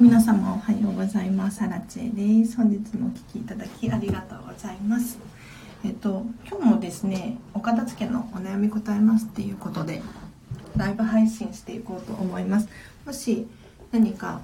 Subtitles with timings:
[0.00, 1.62] 皆様おはようございます。
[1.62, 2.56] アラチェです。
[2.56, 5.18] 本日もお聴きいただきありがとうございます。
[5.84, 10.02] えっと、今日もですね、お片付けのお悩み答えますっていうことで、
[10.76, 12.68] ライブ配信していこうと思います。
[13.06, 13.46] もし
[13.92, 14.40] 何か、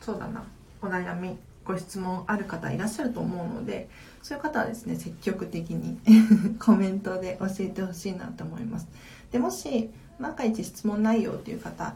[0.00, 0.44] そうだな、
[0.80, 3.88] お悩み、ご質問ある方いらっしゃると思うので、
[4.22, 5.98] そういう方はですね、積極的に
[6.60, 8.86] コメントで教えてほしいなと思います。
[9.32, 9.90] で、もし、
[10.20, 11.94] 万が一質問内容っていう方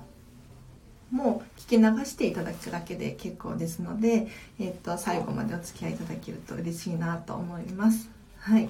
[1.11, 8.11] も聞き流していただくだけで結構ですので、えー、と最後までお付き合いいただけると嬉しいなと思います。
[8.39, 8.69] はい、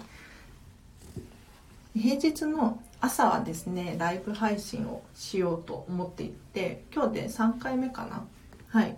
[1.95, 8.25] 平日の朝はですねライブ配信をしようと思っていて今日で3回目かな。
[8.69, 8.97] はい。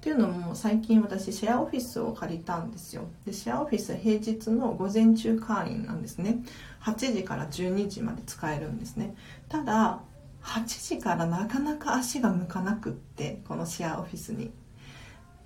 [0.00, 3.08] というのも最近私シェアオフィスを借りたんですよ。
[3.26, 6.38] でシェアオフィス平日の午前中会員なんですね。
[6.82, 9.14] 8時から12時まで使えるんですね。
[9.48, 10.00] ただ
[10.42, 14.50] 8時からなかなか足が向かなくってこのシェアオフィスに。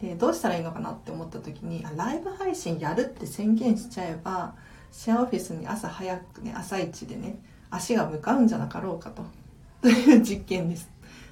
[0.00, 4.54] でどうしたらいいのかなって思った時にライブ配信やるって宣言しちゃえば
[4.90, 7.38] シェアオフィスに朝早くね朝一でね
[7.70, 9.24] 足が向かうんじゃなかろうかと。
[9.82, 10.88] という実験です。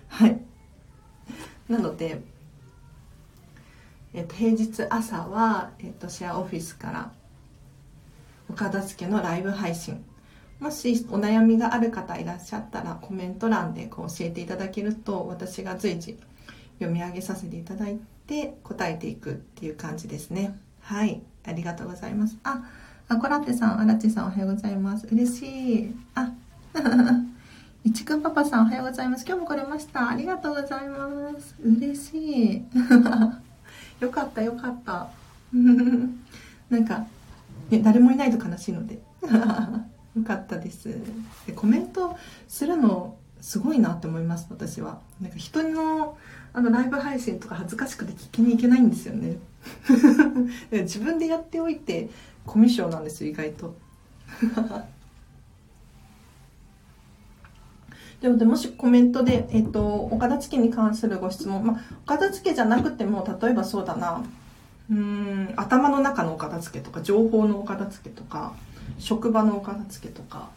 [0.08, 0.38] はい。
[1.68, 2.22] なので、
[4.12, 7.12] えっと、平日朝は、えっと、シェアオフィスから
[8.50, 10.04] お片付けのライブ配信。
[10.62, 16.16] もしお悩みがある方いらっしゃったらコメント欄でこう教えていただけると私が随時
[16.78, 20.56] 読み上げさせていただいて答えていくっていう感じですね。
[20.80, 21.20] はい。
[21.44, 22.38] ありがとうございます。
[22.44, 22.62] あ
[23.08, 25.08] アコラッテさんアラチさんおはようございます。
[25.10, 25.96] 嬉しい。
[26.14, 26.32] あ
[27.82, 29.24] いちくんパパさんおはようございます。
[29.26, 30.10] 今日も来れました。
[30.10, 31.56] ありがとうございます。
[31.60, 32.64] 嬉しい。
[33.98, 35.08] よかったよかった。
[36.70, 37.04] なんか、
[37.68, 39.00] 誰もいないと悲しいので。
[40.16, 40.88] よかったです。
[41.46, 42.16] でコメント
[42.48, 45.00] するのすごいなって思います私は。
[45.20, 46.16] なんか人の
[46.52, 49.38] あのライブ配信とか恥ずかしくて聞きに行けないんですよね。
[50.70, 52.10] 自分でやっておいて
[52.44, 53.74] コミュ障なんですよ意外と。
[58.20, 64.22] でももしコメントで、えっと、お片付けに関するご質問、まあ、お片付けじゃなくても例えばそうだな。
[64.90, 68.52] うん頭の中のお片付けとか情報のお片付けとか。
[68.98, 70.50] 職場のお片付けとか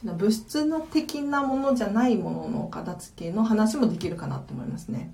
[0.00, 5.12] その物質の的なものじゃないもののお片付けの話もできるかなと思いますね。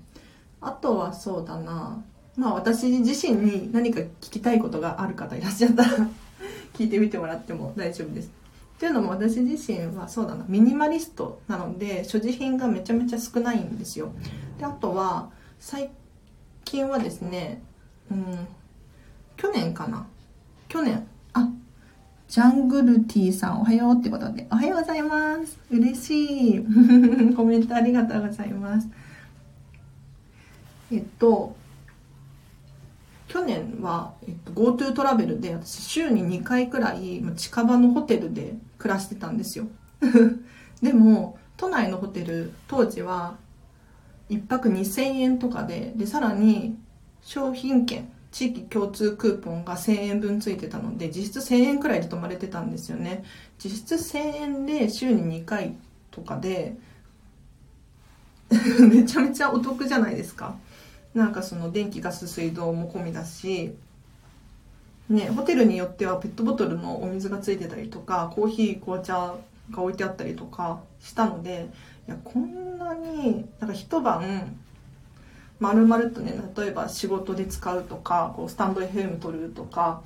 [0.59, 2.03] あとはそうだな。
[2.35, 5.89] まあ私自身に何か聞きたいことがある方いらっしゃったら
[6.73, 8.29] 聞いてみてもらっても大丈夫です。
[8.75, 10.43] っていうのも私自身はそうだな。
[10.49, 14.11] ミニマリストなので所持品がめちゃめちゃ少ないんですよ。
[14.57, 15.91] であとは最
[16.65, 17.61] 近はですね
[18.11, 18.47] うん
[19.37, 20.07] 去年かな。
[20.67, 21.47] 去年あ
[22.33, 25.59] ジャングルティーさんおはようってことで、おはようございます。
[25.69, 26.65] 嬉しい。
[27.37, 28.89] コメントありがとうございます。
[30.91, 31.55] えっと、
[33.27, 39.67] 去年は、えっと、GoTo トラベルで私週に2回くらい近場のホテルで暮らしてたんですよ。
[40.81, 43.35] でも、都内のホテル当時は
[44.31, 46.79] 1泊2000円とかで、で、さらに
[47.21, 53.23] 商品券地域共通クーポンが1000円分ついてたので実質1000円くらいで泊まれてたんですよね。
[53.63, 55.75] 実質1000円で週に2回
[56.09, 56.75] とかで
[58.89, 60.57] めちゃめちゃお得じゃないですか。
[61.13, 63.75] なんかその電気ガス水道も込みだし
[65.09, 69.35] ねホテルによってはペットボトルのお水がついてたりとかコーヒー紅茶
[69.69, 71.69] が置いてあったりとかしたので
[72.07, 74.57] いやこんなになんか一晩
[75.63, 80.01] まるまるとね例えば仕事で使うとかこうスタンド FM 撮るとか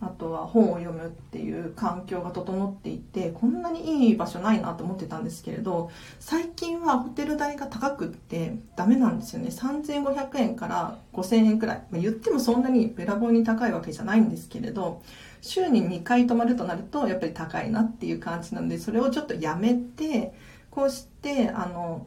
[0.00, 9.50] あとは本を読むっていう環境が整っていてこんなにいい場所ないなと思ってたんですけれど最近はホテル代が高くってダメなんですよね。
[9.50, 15.02] 3500円から5000円くらい、まあ、言ってもそんなにべらぼうに高いわけじゃないんですけれど
[15.42, 20.32] 週に2回泊まるとなるとやっぱり高いなっていう感じなのでそれをちょっとやめて
[20.70, 22.06] こうしてあの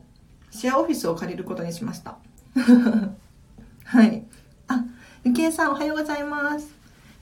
[0.49, 2.17] シェアオフィスを借りることにしました。
[3.83, 4.23] はい。
[4.69, 4.85] あ、
[5.25, 6.73] ゆきえさんおはようございます。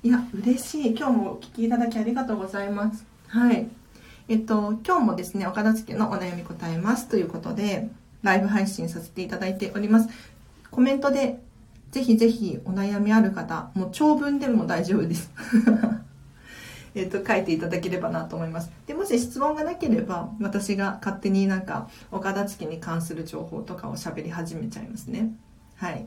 [0.03, 0.95] いや、嬉しい。
[0.95, 3.03] 今日もお聞きいただきありがとうございます。
[3.29, 3.67] はい。
[4.27, 7.89] えっと、今日もですね、お片付けのお悩み答えますということで、
[8.21, 10.09] ライブ配信させていただいております。
[10.69, 11.39] コメントで、
[11.91, 15.31] ぜひぜひお悩みある方、もう長文でも大丈夫です。
[16.95, 18.71] えっと、書いていただければなと思います。
[18.85, 25.33] で、もし質問がなければ、私が勝手になんか、お片付けに関する情報とかを喋り始めちゃいますね。
[25.75, 26.05] はい。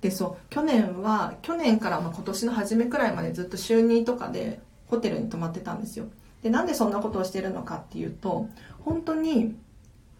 [0.00, 6.06] で、そう、去年は、去年からまあ今年の初めくらいまでずっと週2とかでホテルに泊まってたんですよ。
[6.42, 8.48] で、なんでそんなことをしてるのかっていうと、
[8.84, 9.54] 本当に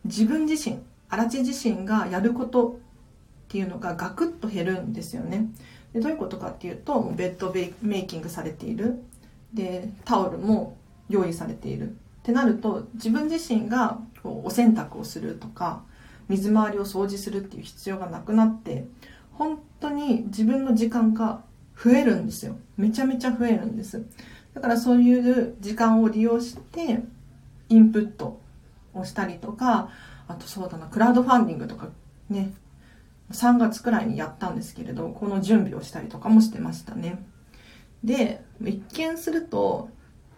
[0.05, 0.79] 自分自身、
[1.09, 2.79] 荒地自身がやること
[3.51, 5.49] っていうのがガクッと減るんですよね
[5.93, 7.53] でどういうことかっていうとベッド
[7.83, 9.03] メイキングされている
[9.55, 10.77] でタオルも
[11.09, 11.91] 用意されている。
[11.91, 15.83] ってなると自分自身がこうお洗濯をするとか
[16.29, 18.87] 水回りを掃除するっていう必要がなくなって
[19.33, 21.43] 本当に自分の時間が
[21.83, 22.57] 増えるんですよ。
[22.77, 24.05] めちゃめちゃ増えるんです。
[24.55, 27.03] だからそういう時間を利用して
[27.69, 28.41] インプット
[28.95, 29.91] をしたりとか
[30.29, 31.89] あとそうだなクラウドファンディングとか
[32.29, 32.53] ね
[33.33, 37.25] 3月くらいにやったんですけれどこの準備をしたりとかもしてましたね。
[38.05, 39.89] で一見すると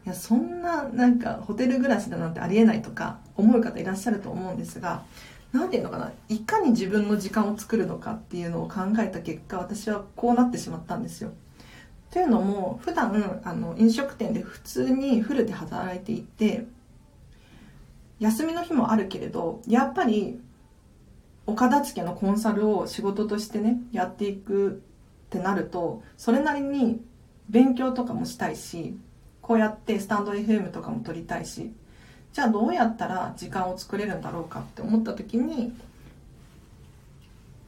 [0.05, 5.05] いやそんななんかホテル暮らしだなんてありえないとか思う方いらっしゃると思うんですが
[5.53, 11.33] 何ていうのかないかに自分の時間を作るのかっていうのを考えた結果私はこうなってしまったんですよ。
[12.11, 16.67] というのも普段あの飲食店で普通にフルで働いていて
[18.19, 20.39] 休みの日もあるけれどやっぱり
[21.47, 24.83] お片付けのコンサルを仕事としてねやっていく
[25.27, 27.01] ってなるとそれなりに
[27.53, 28.99] 勉強とかもしたいし
[29.41, 31.73] こうやってスタンド FM とかも撮りたいし
[32.33, 35.73] じゃあどうやったら時間を作れるんだろうかって思った時に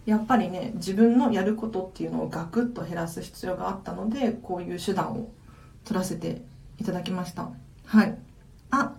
[0.06, 5.30] やっぱりね自分のやることっていうのをガクッと減らす必要があったのでこういう手段を
[5.84, 6.42] 取らせて
[6.78, 7.50] いただきました。
[7.86, 8.18] はい。
[8.70, 8.92] あ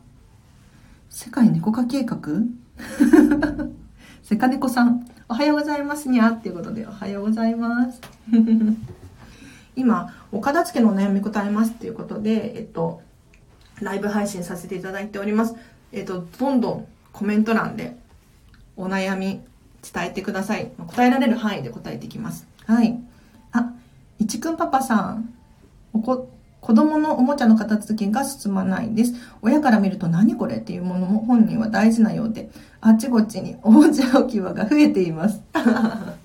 [1.10, 2.20] 世界猫化計画？
[4.24, 8.02] セカネコさん、おはようございますにゃっていうことで、おはようございます。
[9.76, 13.02] 今、お片付けの悩み答えますっていうことで、えっと、
[13.82, 15.56] ライブ配信させていただいております。
[15.92, 17.98] えっと、どんどんコメント欄で
[18.78, 19.42] お悩み
[19.94, 20.72] 伝えてください。
[20.88, 22.48] 答えられる範囲で答えていきます。
[22.66, 22.98] はい。
[23.52, 23.74] あ、
[24.20, 25.34] いちくんパパさん、
[25.94, 26.30] おこ、
[26.62, 29.14] 子供のおもちゃの片付けが進まないです。
[29.42, 32.50] 親から見ると何これっていうものも本人は大事なようで、
[32.82, 35.42] あっちこっちにおもちゃ置き場が増えています。
[35.54, 36.18] あ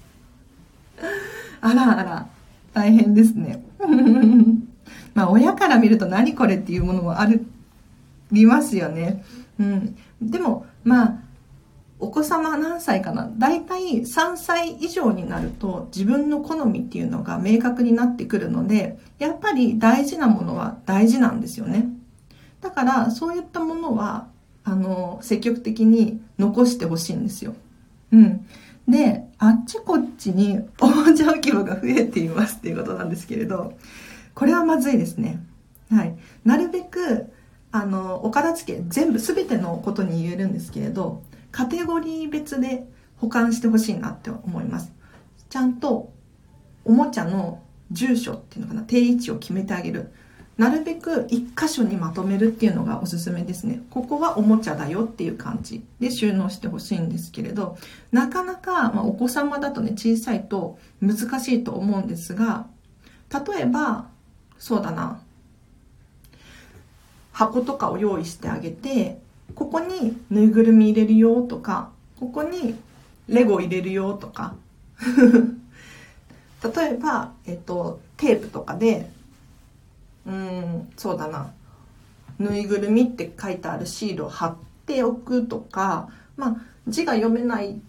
[1.75, 2.26] らあら、
[2.72, 3.64] 大変ですね。
[5.14, 7.28] まあ親から見ると何これっていうものもあ
[8.32, 9.25] りますよね。
[9.58, 9.96] うん。
[10.22, 11.20] でも、まあ、
[11.99, 21.88] お子様何歳かな大体3歳以上になると自分の好みっていうのが明確になってくるので、やっぱり大事なものは大事なんですよね。
[22.62, 24.28] だからそういったものは、
[24.64, 27.55] あの、積極的に残してほしいんですよ。
[28.12, 28.46] うん。
[28.88, 33.72] で、あっちこっちにおもちゃ置き場が増えていますっていうことなんですけれど、
[34.34, 35.42] これはまずいですね。
[35.90, 36.14] はい。
[36.44, 37.32] なるべく、
[37.72, 41.22] あの、お片付け全部全てのことに言えるんですけれど、
[41.52, 44.92] カテゴリー別で保管してほしいなって思います。
[45.48, 46.12] ちゃんと
[46.84, 50.12] おもちゃの住所っていうのかな、定位置を決めてあげる。
[50.61, 53.81] なるべく一箇所にまとめるっていうのがおすすめですね。
[53.89, 57.79] ここはおもちゃだよっていう感じで収納してほしいんですけれど、
[58.12, 62.67] なかなか、ま、お子様だとね、小さいと難しいと思うんですが、
[63.33, 64.09] 例えば、
[64.59, 65.23] そうだな、
[67.33, 69.19] 箱とかを用意してあげて、
[69.55, 72.75] ここにぬいぐるみ入れるよとか、ここに
[73.29, 74.55] レゴ入れるよとか。
[76.62, 79.11] 例えば、えっと、テープとかで、
[80.26, 81.52] うん、そうだな。
[82.38, 84.56] ぬいぐるみって書いてあるシールを貼っ
[84.87, 86.56] ておくとか、まあ、
[86.88, 87.81] 字が読めない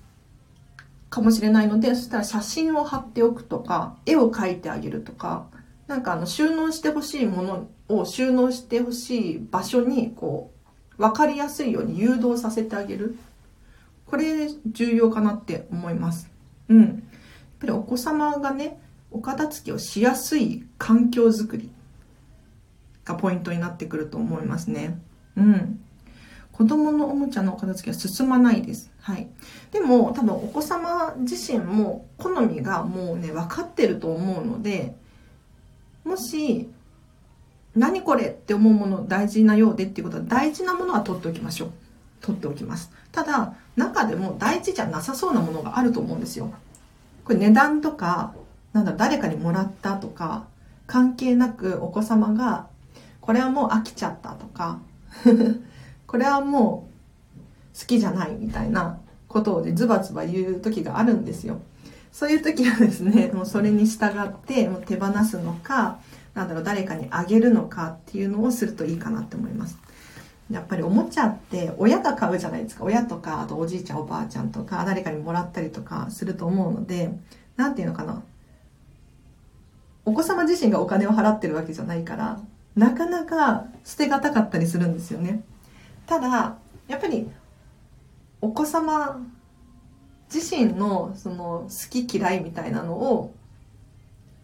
[1.10, 5.48] かもしれないので、そしたら写真を貼っておくとか、絵を描いてあげるとか、
[5.88, 10.52] なんかあの収納してほしいものを収納してほしい場所にこ
[10.98, 13.18] う分かりやすいように誘導させてあげる。
[14.06, 16.30] これ重要かなって思います。
[16.70, 16.82] うん。
[16.82, 16.90] やっ
[17.60, 18.80] ぱりお子様がね、
[19.10, 21.70] お片付けをしやすい環境づくり
[23.06, 25.00] がポイントになってくると思いますね。
[25.36, 25.80] うん。
[26.52, 28.92] 子供のおもちゃの片付けは進まないです。
[29.00, 29.30] はい。
[29.72, 34.96] でも、多分お子様自身も好みがもうね、分かってると思うので、
[36.04, 36.70] もし
[37.76, 41.72] 何これって思うもの大事なようでっていうことは大事なものは取っておきましょう。
[42.22, 42.92] 取っておきます。
[43.12, 46.54] ただ、中でも大事じゃなさそうなものがあると思うんですよ。
[47.24, 48.34] これ値段とか、
[48.74, 50.46] なんだ、誰かにもらったとか、
[50.86, 52.68] 関係なくお子様が、
[53.22, 54.80] これはもう飽きちゃったとか、
[56.08, 56.90] これはも
[57.76, 58.98] う好きじゃないみたいな
[59.28, 61.62] ことをズバズバ言う時があるんですよ。
[62.12, 66.00] そういう時はですね、もうそれに従ってもう手放すのか、
[66.34, 69.78] なんだろう、誰かにあげるのかっていうのをするといいかなって思います。
[70.50, 72.84] やっぱりおもちゃって親が買うじゃないですか。
[72.84, 77.18] 親とか、あとおじいちゃんおばあちゃんとか、誰かにもらったりとかすると思うので、
[77.56, 78.22] なんていうのかな。
[80.04, 82.42] お子様自身がお金を払ってるわけじゃないから、
[82.76, 85.44] なかなか捨てがたかったりするんですよね。
[86.06, 87.30] ただ、やっぱり
[88.42, 89.22] お子様
[90.34, 93.34] 自身のその好き嫌いみたいなのを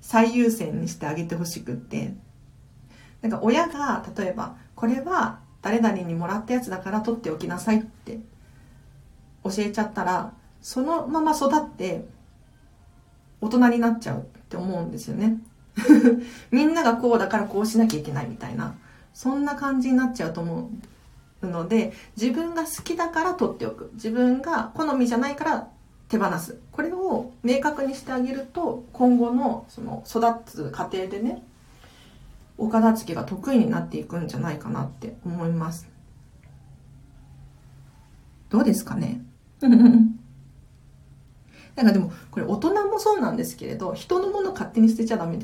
[0.01, 2.13] 最優先にしてあげてほしくって
[3.21, 8.19] なんか親が例えばこれは誰々にもらったやつだから取っておきなさいって
[9.43, 12.05] 教えちゃったらそのまま育って
[13.41, 15.37] 大人になっちゃうって思うんですよね
[16.51, 18.75] みんながこうだからこうしなきゃいけないみたいな
[19.13, 20.69] そんな感じになっちゃうと思
[21.41, 23.91] うので自分が好きだから取っておく。
[23.93, 25.67] 自分が好みじゃないから
[26.09, 26.59] 手放す。
[26.71, 31.43] これを明確にしてあげると今後のその育つ過程でね
[32.57, 35.87] お片付けが得意になっていくんじゃないかなって思います。
[38.49, 39.21] どうですかね？
[41.75, 45.37] なんかでもこれ大人もそうなんですけれど人のもの勝手に捨てちゃダメ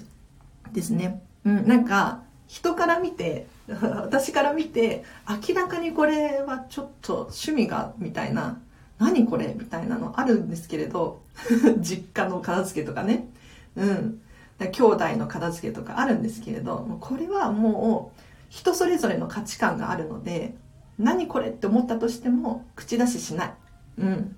[0.73, 1.21] ですね。
[1.45, 1.67] うん。
[1.67, 5.03] なんか人から見て 私から見て
[5.47, 8.59] 明らかにこれはちょっと趣味がみたいな
[8.99, 11.21] 何これみたいなのあるんですけれど
[11.79, 13.27] 実家の片付けとかね。
[13.75, 14.19] うん。
[14.59, 20.55] 兄弟の片付けとかあるんですけれどこれはもう人それぞれの価値観があるので
[20.99, 23.53] 何これって思ったとしても口出ししない。
[23.97, 24.35] うん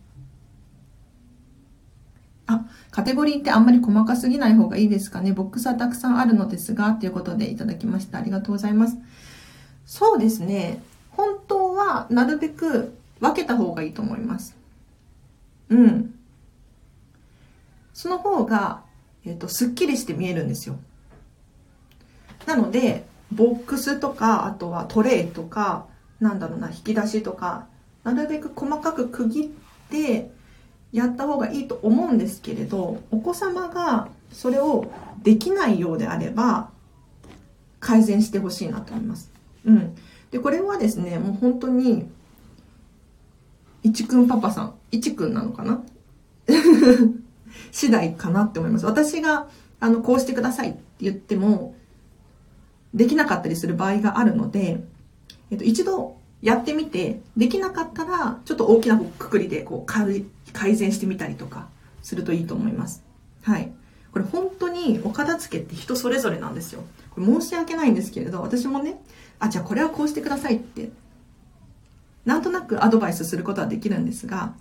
[2.48, 5.34] あ、カテゴリーってあんまり細かすぎない方がいいですかね。
[5.34, 8.20] ボックスはたくさんあるのですが、ということでいただきました。
[8.20, 8.98] ありがとうございます。
[9.86, 10.82] そうですね。
[11.12, 14.56] 本当はなるべく分けた方がいいと思います。
[15.70, 16.14] うん。
[17.94, 18.84] その方が、
[19.26, 20.78] えっ、ー、と、すっきりして見えるんですよ。
[22.46, 25.88] なので、ボックスとか、あとはトレイとか、
[26.20, 27.68] なんだろうな、引き出しとか、
[28.04, 30.30] なるべく細かく区切って
[30.96, 34.90] やった方がいいと思うんですけれど、お子様がそれを
[35.22, 36.70] できないようであれば、
[37.82, 39.30] 改善してほしいなと思います。
[39.66, 39.96] うん。
[40.32, 42.10] で、これはですね、もう本当に、
[43.84, 45.84] いちくんパパさん、いちくんなのかな？
[47.72, 48.86] 次第かなって思います。
[48.86, 49.50] 私が、
[49.82, 51.76] あの、こうしてくださいって言っても、
[52.94, 54.82] できなかったりする場合があるので、
[55.52, 61.68] えっと、一度やってみて、できなかったら、ちょっと大きなくくりで、こう、改善してみたりとか、
[62.04, 63.04] するといいと思います。
[63.42, 63.72] はい。
[64.12, 66.84] これ本当にお片付けって人それぞれなんですよ。
[67.10, 69.02] これ申し訳ないんですけれど、私もね、
[69.40, 70.90] あ、じゃあこれはこうしてくださいって
[72.26, 74.54] なんとなくアドバイスすることはできるんですが、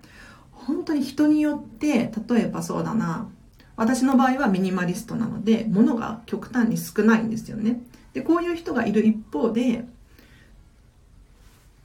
[0.53, 3.29] 本当に人によって、例えばそうだな、
[3.77, 7.81] 私の場合はミニマリストなので、物が極端に少ないんですよね。
[8.13, 9.87] で、こういう人がいる一方で、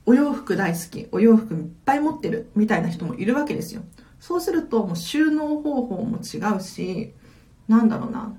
[0.06, 3.82] お洋服大好き、お洋服いっぱい持ってるみたいな人もいるわけですよ。
[4.18, 7.14] そうすると、もう収納方法も違うし、
[7.68, 8.34] なんだろうな。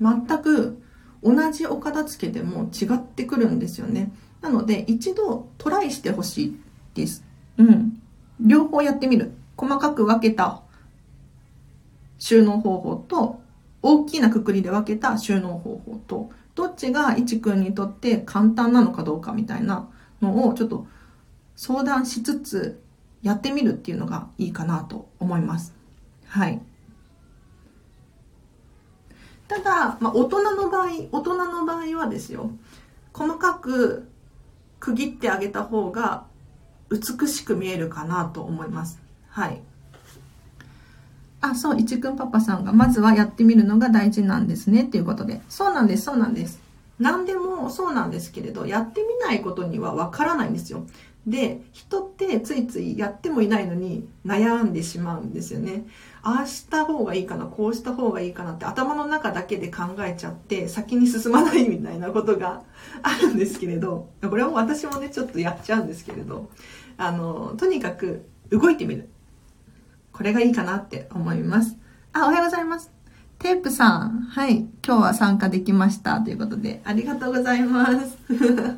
[0.00, 0.82] 全く
[1.22, 4.12] 同じお片付けでも違ってくるんですよね。
[4.40, 6.56] なので、一度トライしてほしい
[6.94, 7.24] です。
[7.56, 8.00] うん。
[8.40, 9.32] 両方やってみる。
[9.56, 10.62] 細かく分けた
[12.18, 13.40] 収納方法と、
[13.82, 19.88] 大きなくくりで分けた収納方法と、どっちがいちくんにとって簡単なのかどうかみたいな
[20.22, 20.86] のをちょっと
[21.54, 22.82] 相談しつつ
[23.22, 25.74] やってみるっていうのがいいかなと思います。
[26.26, 26.60] はい。
[29.48, 32.50] ただ、まあ、大人の場合、大人の場合はですよ、
[33.12, 34.08] 細かく
[34.80, 36.24] 区切ってあげた方が
[36.90, 39.00] 美しく見えるかなと思います。
[39.28, 39.60] はい。
[41.40, 45.40] あ、そう、いちくんパパさんが、まずはやってみるのが大事なんですね、っていうことで。
[45.48, 46.60] そうなんです、そうなんです。
[46.98, 50.86] 何でもそうなんですけれど、やってみないことにはわからないんですよ。
[51.26, 55.86] で、人ってついついやってもいないのに悩んでしまうんですよね。
[56.22, 62.62] ああした方がいいかな、こうした方がいいかなって頭の中だけで考えちゃって先に進まないみたいなことが
[63.02, 66.48] あるんですけれど、これはも私もね、ちょっとやっちゃうんですけれど、
[66.96, 69.10] あの、とにかく動いてみる。
[70.16, 71.76] これがいいかなって思います。
[72.14, 72.90] あ、おはようございます。
[73.38, 78.16] テープさん、はい、今日は参加できましたということで、ありがとうございます。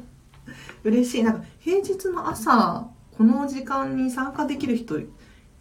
[0.83, 1.23] 嬉しい。
[1.23, 4.99] なんか、平日の朝、この時間に参加できる人、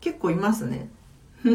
[0.01, 0.89] 結構いますね。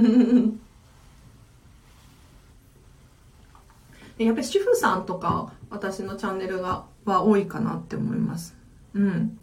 [4.18, 8.54] やっぱり主婦さんとか、私のチャンネルが、は多いかなって思います。
[8.94, 9.36] うん。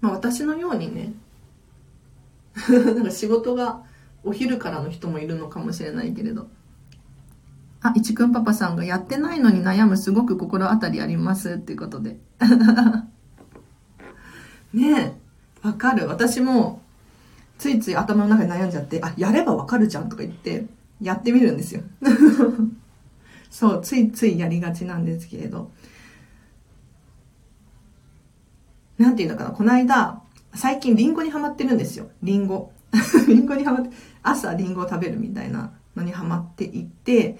[0.00, 1.12] まあ私のようにね、
[2.70, 3.82] なんか仕事が
[4.26, 6.48] お昼からの人もいるのかもしれないけれど。
[7.80, 12.18] あ、いちくんパパさんがやってないのに悩むすごく心当たりありますっていうことで。
[14.74, 15.12] ねえ、
[15.66, 16.08] わかる。
[16.08, 16.82] 私も、
[17.56, 20.66] ついつい頭の中で悩んじゃって、あ、やればわかるじゃんとか言って、
[21.00, 21.82] やってみるんですよ。
[23.48, 25.70] そう、ついついやりがちなんですけれど。
[28.98, 30.20] なんていうのかな、この間、
[30.52, 32.08] 最近リンゴにハマってるんですよ。
[32.24, 32.72] リンゴ。
[33.28, 33.90] リンゴにハマって
[34.22, 37.38] 朝リンゴを食べるみたいなのにハマっていって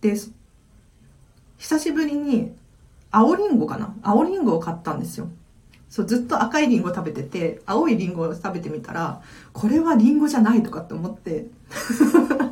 [0.00, 0.16] で
[1.58, 2.52] 久しぶりに
[3.10, 3.94] 青リンゴかな？
[4.02, 5.28] 青リンゴを買ったんですよ。
[5.88, 9.20] そうずっと赤いリンゴ食べてて青いリンゴを食べてみたら
[9.52, 11.46] これはリンゴじゃないとかって思って。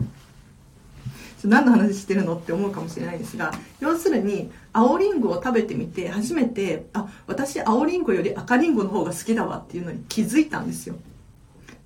[1.44, 10.96] 何の話してるのって思うかもしれないですが要するに青リンゴを食べてみて初めてあ私青リンゴより赤リンゴの方が好きだわっていうのに気づいたんですよ。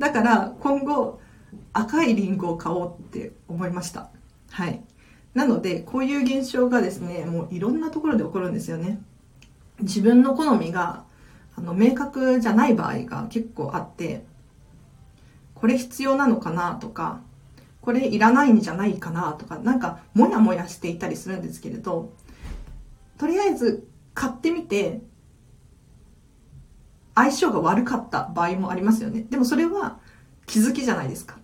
[0.02, 1.20] だから今後
[1.72, 4.10] 赤いリンゴを買おうって思いました。
[4.50, 4.82] はい。
[5.32, 9.00] なのでこういう現象がですねもういろんなところで起こるんですよね。
[9.78, 11.04] 自分の好みが
[11.54, 14.24] あの明確じゃない場合が結構あって
[15.54, 17.20] これ必要なのかなとか
[17.80, 22.12] これいらないんじゃないかなとかなんかモヤモヤしていたりするんですけれど
[23.18, 25.00] とりあえず買ってみて
[27.14, 29.26] 相性が悪かった場合もありますよね。
[29.28, 29.98] でもそれは
[30.46, 31.38] 気づきじゃないですか。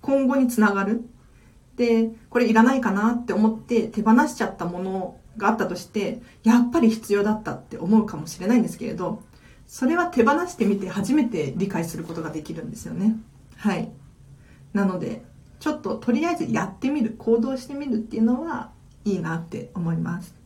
[0.00, 1.04] 今後につながる。
[1.76, 9.22] でこれいらないかなって思って手放しちゃったものがあったとしてやっぱり必要だったって思うかもしれないんですけれど
[9.68, 13.16] それは手放してみて初めて理解することができるんですよね。
[13.56, 13.92] はい。
[14.72, 15.22] なので
[15.60, 18.72] ちょっととりあえずやってみる行動してみるっていうのは
[19.04, 20.37] いいなって思います。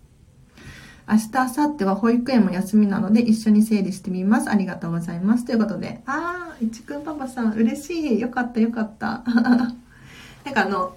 [1.12, 4.49] 明日、明後日は保育園も休みなので一緒に整理してみます。
[4.49, 5.45] ありがとうございます。
[5.45, 8.21] ということで、あー、いちくんパパさん、嬉しい。
[8.21, 9.23] よかった、よかった。
[9.28, 10.97] なんかあの、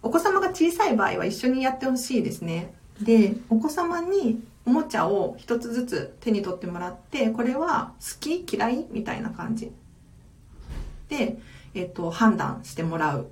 [0.00, 2.72] お子様が小さい場合は一緒にやってほしいですね。
[3.00, 8.46] で、お子様におもちゃを一つずつ手に取ってもらって、これは好き？
[8.48, 8.86] 嫌い？
[8.92, 9.72] みたいな感じ。
[11.08, 11.40] で、
[11.74, 13.26] えっと、判断してもらう。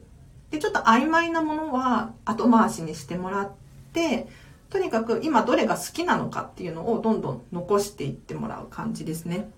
[0.51, 3.51] で、ちょっと曖昧なものは後回しにしてもらっ
[3.93, 4.27] て、
[4.73, 9.51] とにかく今どれが好きなのかっていうのをどんどん残していってもらう感じですね。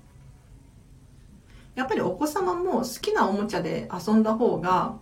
[1.77, 4.97] やっぱりお子様も好きなおもちゃで遊んだ方が、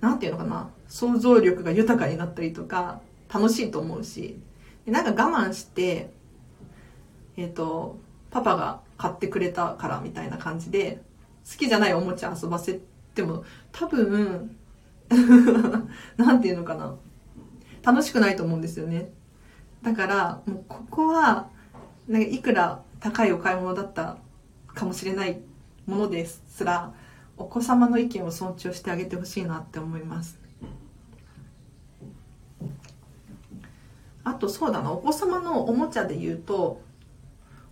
[0.00, 3.00] なんていうのかな、想像力が豊かになったりとか
[3.32, 4.38] 楽しいと思うし
[4.86, 6.10] なんか我慢して
[7.36, 7.98] えっ、ー、と
[8.30, 11.00] パパが買ってくれたからみたいな感じで
[11.50, 12.80] 好きじゃないおもちゃ遊ばせ
[13.14, 14.56] ても多分
[16.16, 16.96] なんていうのかな
[17.82, 19.12] 楽しくないと思うんですよね
[19.82, 21.48] だからもうここは
[22.08, 24.18] なんかいくら高いお買い物だった
[24.66, 25.40] かもしれない
[25.86, 26.92] ものですら
[27.36, 30.38] お子様の意見を尊重してあげてほしいなって思います。
[34.22, 36.82] あとそうだなお子様のおもちゃで言うと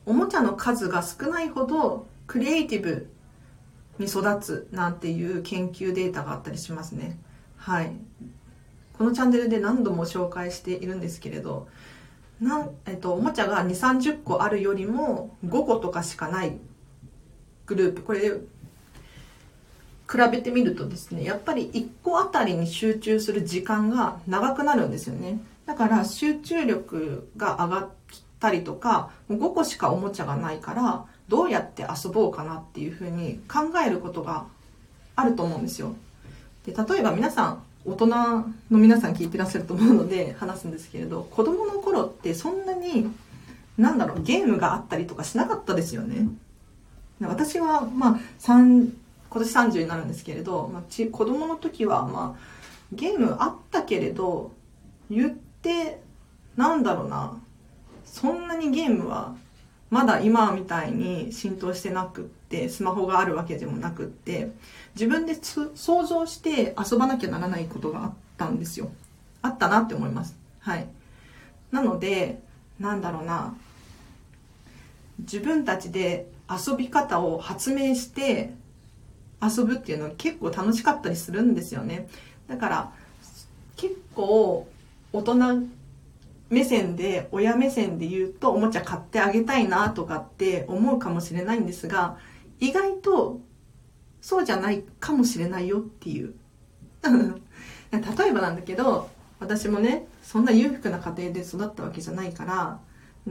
[0.06, 3.10] おもちゃの数が少ないほどクリエイティブ
[3.98, 7.18] に育つなんていう研究データがあったりしますね。
[7.56, 7.92] はい。
[8.96, 11.68] このチャンネルで何度も紹介しているんですけれど
[12.40, 16.56] なん、えっと、おもちゃが2 3 0個あるよりも5個とかしかない
[17.66, 18.02] グループ。
[18.02, 18.32] これ
[20.10, 25.40] 比べてみるとですねやっぱり1個あたりに集中する時間が長くなるんですよね。
[25.66, 27.88] だから集中力が上がっ
[28.40, 34.46] たりとか5個しかおもちゃがないからどうやって遊ぼうかなっていうふうに考えることが
[35.14, 35.94] あると思うんですよ。
[36.64, 43.10] で例えば皆さん大人の皆さん聞いてらっしゃると思うので話すんですけれど子供の頃ってそんなに
[43.78, 46.28] なんだろうゲームがあったりとかしなかったですよね。
[47.20, 48.92] 私はまあ3
[49.30, 52.40] 今年30になるんですけれど、まあ、ち子供の時はまあ
[52.92, 54.52] ゲームあったけれど
[55.10, 56.00] 言って
[56.56, 57.38] なんだろうな
[58.04, 59.34] そんなにゲームは
[59.90, 64.50] まだ今みたいに浸透してなくってスマホがあるわけでもなくって
[64.94, 68.90] 自分で想像して遊ばなきゃならないことがあったんですよ。
[69.40, 70.36] あったなって思います。
[70.60, 70.86] はい。
[71.70, 72.42] なので
[72.78, 73.56] なんだろうな。
[75.20, 78.54] 自分たちで遊び方を発明して
[79.42, 82.08] 遊ぶっていうのは結構楽しかったりするんですよね。
[82.46, 82.92] だから
[83.76, 84.68] 結構
[85.12, 85.68] 大人
[86.50, 92.16] 目線で親目線で言うとおもちゃ買ってあげたいなとかって思うかもしれないんですが
[92.58, 93.40] 意外と
[94.20, 96.34] そうじゃないかもしれないよっていう。
[97.90, 99.08] 例えばなんだけど
[99.40, 102.80] 私もねそんな裕福な家庭で育ったわけじゃないから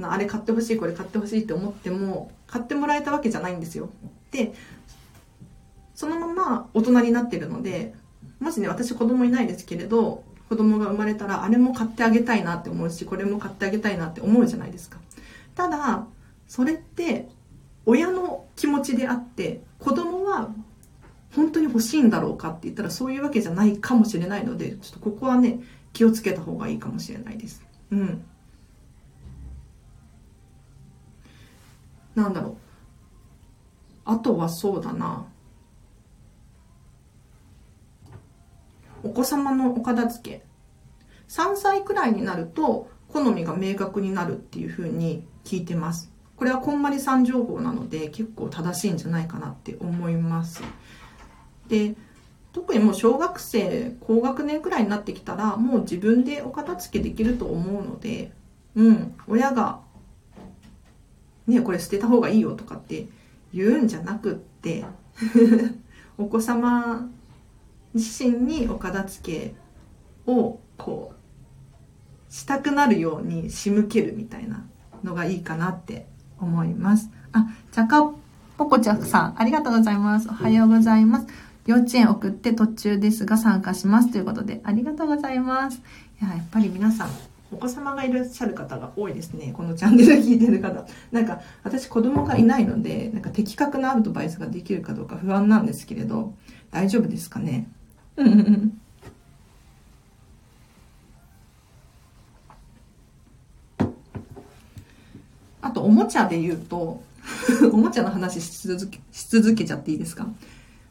[0.10, 3.90] あれ買ってほしいこれ買ってほしいって思っても買ってもらえたわけじゃないんですよ。
[4.32, 4.54] で
[5.94, 7.94] そのまま大人になってるので
[8.40, 15.00] もしね私子供いないですけれど子供が生まれたらあれも買ってあげたいなって思うしこれも買ってあげたいなって思うじゃないですか。
[15.56, 16.06] ただ
[16.48, 17.28] それって
[17.86, 20.50] 親の気持ちであって子供は
[21.36, 25.60] 本当に欲しいんだろうかって言ったらそういうわけじゃないかもしれないのでちょっとここはね
[25.94, 27.66] 気をつけた方がいいかもしれないです。
[27.92, 28.26] うん。
[32.16, 32.56] なんだろう。
[34.06, 35.26] あとはそうだな。
[39.04, 40.44] お子様のお片付け。
[41.28, 46.12] 3歳くらいになると好みが明確になるっていうふうに聞いてます。
[46.36, 50.62] これはこんまりさん情報なので結構正しいんじゃないかなって思います。
[51.68, 51.96] で
[52.54, 58.32] 特にもう小学生高学年くらいになってきたらもう自分でお片付けできると思うので
[58.76, 59.80] うん親が
[61.46, 63.08] ねこれ捨てた方がいいよとかって
[63.54, 64.86] 言うんじゃなくって
[66.18, 67.10] お子様
[67.98, 69.54] 自身にお片付
[70.26, 74.66] けをこうしたくなるように仕向けるみたいな
[75.04, 76.08] のがいいかなって
[76.40, 77.10] 思います。
[77.32, 78.12] あ、ちゃか
[78.58, 80.28] ぽこちゃさん、ありがとうございます。
[80.30, 81.28] おはようございます。
[81.66, 85.82] 幼稚園送って途中ですが参加しますということで、ありがとうございます。
[86.22, 87.10] いや、やっぱり皆さん、
[87.52, 89.54] お子様がいらっしゃる方が多いですね。
[89.56, 90.86] このチャンネル聞いてる方。
[91.12, 96.34] なんか、私子供がいないので、なんか的確なアドバイスができるかどうか不安なんですけれど、
[96.72, 97.70] 大丈夫ですかね？
[105.62, 107.04] あと、おもちゃで言うと、
[107.72, 110.28] おもちゃの話し続け、し続けちゃっていいですか？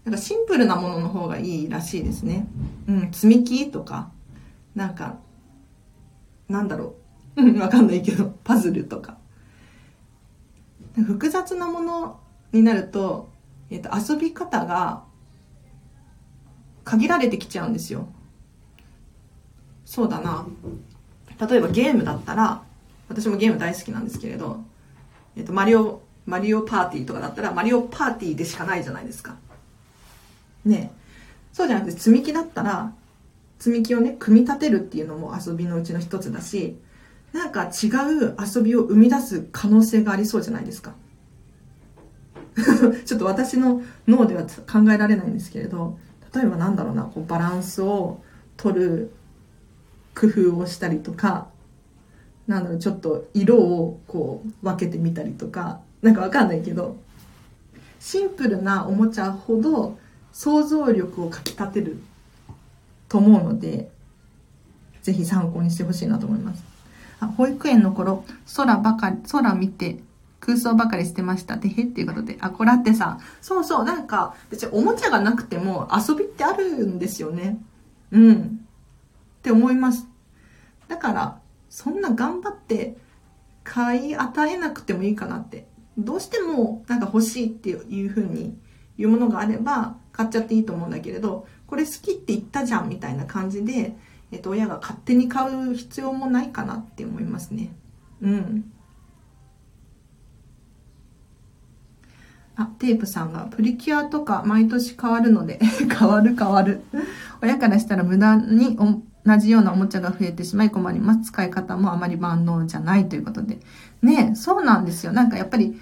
[0.04, 2.46] なんかシンプルなものの方がいいらしいですね。
[2.86, 4.10] うん、積み木とか、
[4.74, 5.16] なんか、
[6.48, 6.94] なんだろ
[7.36, 7.42] う。
[7.42, 9.18] うん、わかんないけど、パズルとか。
[10.94, 12.20] 複雑なもの
[12.52, 13.30] になると、
[13.68, 15.02] えっ、と、遊び方が
[16.86, 18.08] 限られてきちゃうんですよ。
[19.84, 20.46] そうだな。
[21.48, 22.62] 例えばゲームだったら、
[23.08, 24.60] 私もゲーム大好きなんですけれど、
[25.36, 29.36] えっ、と、マリオ、マリオパーティーとかだったら、マリオパーティーでしかないじゃないですか。
[30.64, 30.92] ね
[31.52, 32.92] そうじゃなくて、積み木だったら、
[33.58, 36.78] 積み木をね、組み立てるっていうのも遊びのうちの一つだし、
[37.32, 40.94] なんか違う遊びを生み出す可能性がありそうじゃないですか。
[43.04, 45.98] ちょっと私の脳では考えられないんですけれど、
[46.34, 48.22] 例えばなんだろうな、こうバランスを
[48.56, 49.12] 取る
[50.14, 51.48] 工夫をしたりとか、
[52.46, 56.96] なんだろう、ちょっと色をこう分けてみたりとか、なんかわかんないけど、
[58.00, 59.98] シンプルなおもちゃほど
[60.32, 61.98] 想像力をかきたてる
[63.08, 63.90] と思うので、
[65.02, 66.62] ぜひ参考にしてほしいなと思います。
[67.20, 69.98] あ保育園の頃、空ばかり、空見て
[70.40, 71.58] 空想ばかりしてました。
[71.58, 73.20] てへっていうことで、あ、こらってさん。
[73.40, 77.58] そうそう、なんか、別におもちゃがなくても遊びってあるんですよね。
[78.10, 78.60] うん。
[79.38, 80.08] って思います。
[80.88, 82.96] だから、そんな頑張って
[83.64, 85.66] 買い与えなくてもいいかなって。
[85.98, 88.58] どうしてもなんか欲しいっていう風に
[88.98, 93.96] 言うものがあれば買っちゃっていいと思うんだけれど、これ好きって言ったじゃんみたいな感じで、
[94.30, 97.74] えっと、親が勝手に買う必要もないかなって思いますね。
[98.20, 98.72] うん。
[102.56, 105.60] あ、テープさんが、プリキュアとか毎年変わるので
[105.98, 106.82] 変わる変わる
[107.42, 111.30] 親からしたら無駄に同じようなおもちゃが増えてしまい困ります。
[111.30, 113.60] 使い方もあまり万能じゃないということで。
[114.02, 115.12] ねそうなんですよ。
[115.12, 115.80] なんかやっぱり、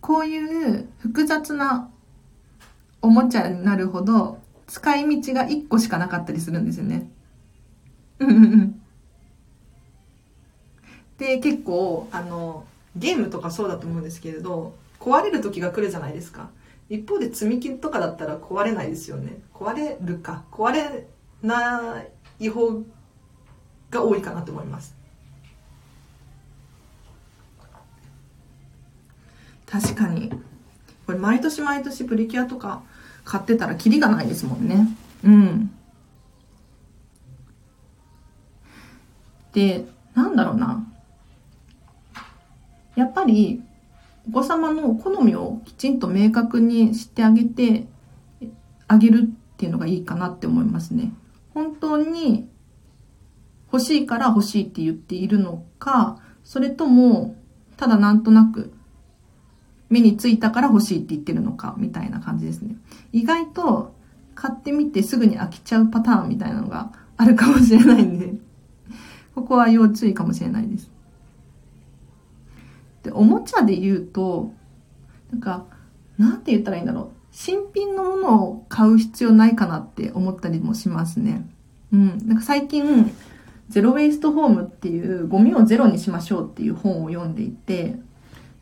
[0.00, 1.88] こういう複雑な
[3.00, 7.08] おもちゃになるほど、使い道が1個しかなかったりするんですよね。
[8.18, 8.82] うんうんうん。
[11.18, 12.64] で、結構、あの、
[12.96, 16.50] ゲームとかそうだと思うんですけれど、壊れる時が来るじゃないですか。
[16.88, 19.40] 一方で積み木とかだったら壊れないですよね。
[19.52, 20.44] 壊れるか。
[20.52, 21.06] 壊れ
[21.42, 22.02] な
[22.40, 22.82] い方
[23.90, 24.94] が多いかなと思います。
[29.66, 30.30] 確かに。
[31.06, 32.82] これ毎年毎年プリキュアとか
[33.24, 34.88] 買ってたらキリがないですもんね。
[35.24, 35.70] うん。
[39.52, 40.86] で、なんだろうな。
[42.94, 43.62] やっぱり、
[44.28, 47.86] お子様の好みをきちんと明確にしてあげて
[48.88, 51.12] あげるっていうのがいいかなって思いますね。
[51.54, 52.48] 本当に
[53.72, 57.36] 欲しいから欲しいって言っているのか、それとも、
[57.76, 58.72] ただなんとなく
[59.88, 62.76] 目についたから欲しいって言ってるのか、みたいな感じですね。
[63.12, 63.94] 意外と
[64.34, 68.34] 買ってみてすぐに飽きちゃうパターンみたいなのがあるかもしれないんで、
[69.34, 70.90] ここは要注意かもしれないです。
[73.06, 74.52] で、おもちゃで言うと、
[75.30, 75.64] なんか、
[76.18, 77.08] なんて言ったらいいんだろう。
[77.30, 81.48] 新品のものを買う必要ないかなって思ったりもしますね。
[81.92, 82.18] うん。
[82.26, 83.12] なんか最近、
[83.68, 87.96] ゼロウェイストホームっていうゴミをゼロにしましょうっていう本を読んでいて、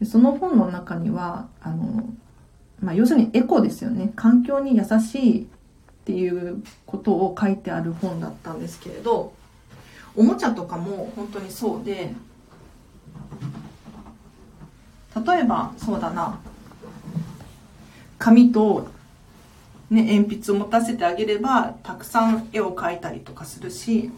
[0.04, 2.04] その本の中には、あの、
[2.80, 4.12] まあ、要するにエコですよね。
[4.16, 5.46] 環境に優しいっ
[6.04, 9.32] ていうことを書いてある本だったんですけれど、
[10.16, 12.12] おもちゃとかも本当にそうで、
[15.14, 16.40] 例えばそうだな、
[18.18, 18.88] 紙と
[19.90, 24.10] ね、鉛筆を持たせてあげればたくさん絵を描いたりとかするし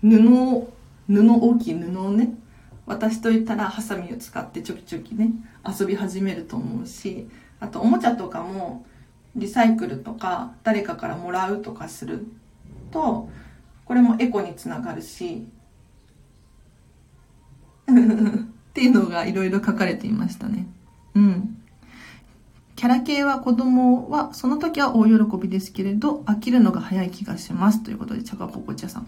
[0.00, 0.66] 布布
[1.08, 2.34] 大きい布をね
[2.86, 5.30] 渡しといたらハサミを使ってちょきちょきね
[5.66, 7.28] 遊び始めると思うし
[7.58, 8.84] あとおもちゃとかも
[9.34, 12.26] リサイクルとか誰かからもらうとかする
[12.92, 13.28] と
[13.84, 15.46] これもエコにつながるし
[17.90, 20.66] っていうのがいろいろ書かれていましたね。
[21.14, 21.56] うん。
[22.74, 27.82] キャラ系は子供は、その時は大喜びですけれど、飽きるのが早い気がします。
[27.82, 29.06] ということで、チャカポコチャさん。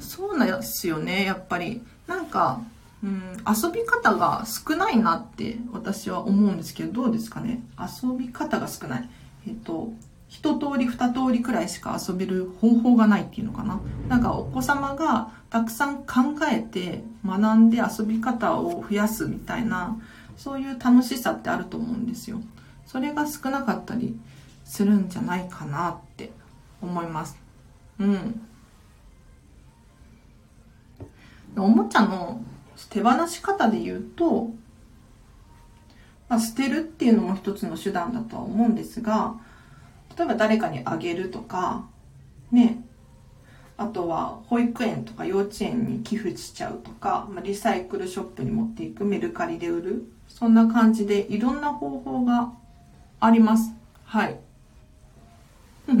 [0.00, 1.82] そうなんですよね、やっぱり。
[2.06, 2.62] なんか、
[3.04, 7.60] うん、遊び方が少ないなって私は思うんですけど、どうですかね？
[7.78, 9.10] 遊び方が少ない。
[9.46, 9.92] えっと、
[10.28, 13.80] 一通り二通りくらいしか遊べる方法がないっていうのかな？
[14.08, 20.00] なんかお子様がたくさん考えて学んで遊び方を増やすみたいな、
[20.34, 22.40] そういう楽しさってあると思うんですよ。
[22.86, 24.18] それが少なかったり
[24.64, 26.32] するんじゃないかなって
[26.80, 27.36] 思います。
[27.98, 28.40] うん。
[31.58, 32.42] おもちゃの
[32.88, 34.48] 手放し方で言うと、
[36.30, 39.34] まあ、捨てるっていうのも一つの手段だとは思うんですが、
[40.16, 41.84] 例えば誰かにあげるとか、
[42.50, 42.82] ね、
[43.76, 50.04] あとは保育園とか幼稚園に寄付しちゃうとか、まあ、リサイクルショップに持っていくメルカリで売る。
[50.28, 52.52] そんな感じでいろんな方法が
[53.20, 53.72] あります。
[54.04, 54.38] はい。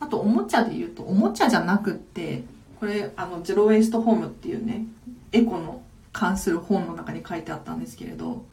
[0.00, 2.44] あとおもちゃで言うとおもちゃじゃなくって
[2.78, 4.84] これあのゼロ・ウェイスト・ホームっていうね
[5.32, 5.80] エコの
[6.12, 8.44] 関する本の中に書いてあったんですけれど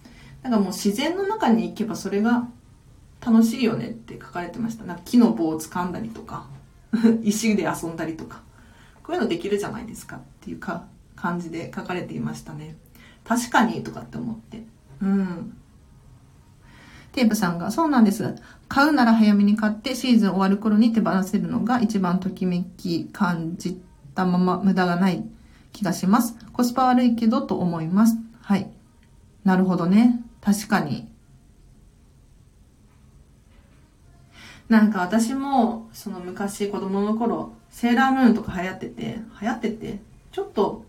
[0.44, 2.48] なんかもう自然の中に行けばそれが
[3.26, 6.48] 楽しいよねって書かれてましたなんか木の棒を掴んだりとか
[7.22, 8.42] 石で遊んだりとか
[9.04, 12.76] こういうのできるじゃないですかっていうか感じで書かれていましたね
[13.24, 14.66] 確かにとかって思って
[15.02, 15.58] うん
[17.12, 18.36] テープさんが、そうなんです。
[18.70, 23.82] 買うなら早めに買ってシーズン終わる頃に手放せるのが一番ときめき感じ
[24.16, 25.26] たまま無駄がない
[25.74, 26.38] 気がします。
[26.54, 28.16] コスパ悪いけどと思います。
[28.42, 28.72] はい。
[29.44, 30.24] なるほどね。
[30.42, 31.08] 確かに。
[34.68, 40.00] なんか私も、その昔子供の頃、セーラームーンとか流行ってて、流行ってて、
[40.32, 40.86] ちょっと、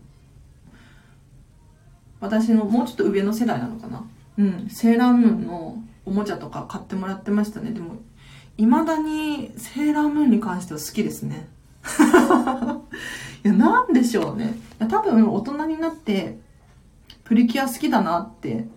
[2.19, 4.05] 私のもうちょっと上の世代なのかな？
[4.37, 7.71] うん、セーラームーンのおもちゃとか買ってもらってましたね。
[7.71, 7.97] でも、
[8.57, 11.49] 未だにセーラームーンに関しては好きですね。
[13.43, 14.57] いや、なんでしょうね。
[14.79, 16.39] 多分大人になって
[17.25, 18.67] プリキュア好きだなって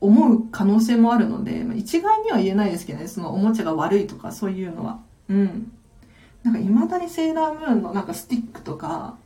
[0.00, 5.00] 思う可能性もあるので、まあ、一概には言えないですけどね、そのおもちゃが悪いとかそういうのは。
[5.28, 5.72] うん。
[6.44, 9.16] なんか未だにセーラームーンのなんかスティックとか、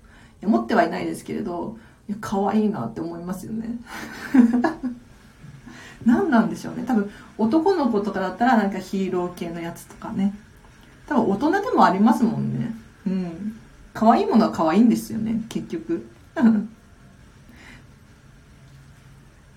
[0.41, 1.77] いや持ってはいないですけれど、
[2.09, 3.77] いや、可愛いなって思いますよね。
[6.05, 6.85] 何なんでしょうね。
[6.87, 10.35] 多分男の子とかだったらなんかヒーロー系のやつとかね。
[11.07, 12.75] 多分大人でもありますもんね。
[13.07, 13.57] うん。
[13.95, 16.07] 可愛いものは可愛いんですよね、結局。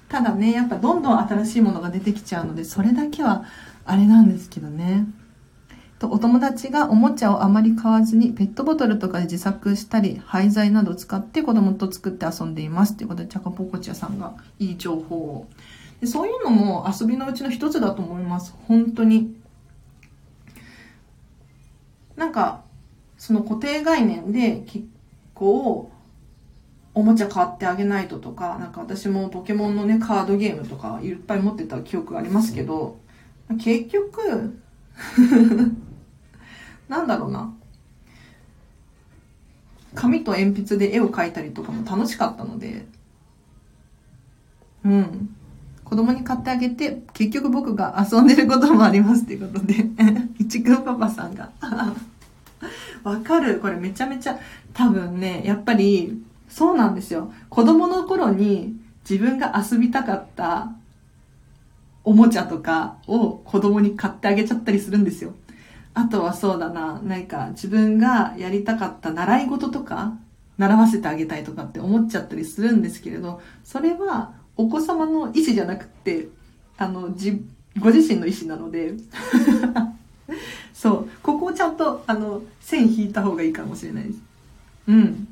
[0.09, 3.45] ただね、やっぱどんどん新しいものが出てきちゃうので、それだけは
[3.85, 5.05] あれなんですけどね。
[5.99, 15.47] とお友達がおもちゃをあまり買わずにペットボトルとかで自作したり廃材などを使って子供と作って遊んでいますということでチャカポコチャさんがいい情報を。
[16.01, 18.53] でそういうのも遊びのうちの一つだと思います。
[18.67, 19.35] 本当に。
[22.17, 22.63] なんか
[23.17, 24.85] その固定概念で結
[25.33, 25.91] 構
[26.95, 32.97] おもちゃ買ってあげないととか、なんか私もポケモンのね、カードゲームとかいっぱい持ってた記憶がありますけど、
[33.59, 34.57] 結局
[36.87, 37.53] なんだろうな。
[39.93, 42.85] 紙と鉛筆で絵を描いたりとかも楽しかったので、
[44.85, 45.35] うん。
[45.83, 49.85] 子供に買ってあげて、結局僕が遊んでることもありますっていうことで、
[50.39, 51.51] 一くんパパさんが
[53.03, 53.59] わかる。
[53.59, 54.37] これめちゃめちゃ、
[54.73, 57.31] 多分ね、やっぱり、そうなんですよ。
[57.49, 58.75] 子供の頃に
[59.09, 60.71] 自分が遊びたかった
[62.03, 65.33] おもちゃとかを子供に買ってあげちゃったりするんですよ。
[65.93, 70.13] あとはそうだな、なんか自分がやりたかった習い事とか、
[70.57, 76.27] 習わせてあげたいとかって思っちゃったりするんですけれど、それはお子様の意思じゃなくて、
[76.77, 77.41] あの、じ、
[77.79, 78.93] ご自身の意思なので
[80.73, 81.09] そう。
[81.23, 84.19] ここをちゃんと、あの、線引いた方がいいかもしれないです。
[84.87, 85.27] うん。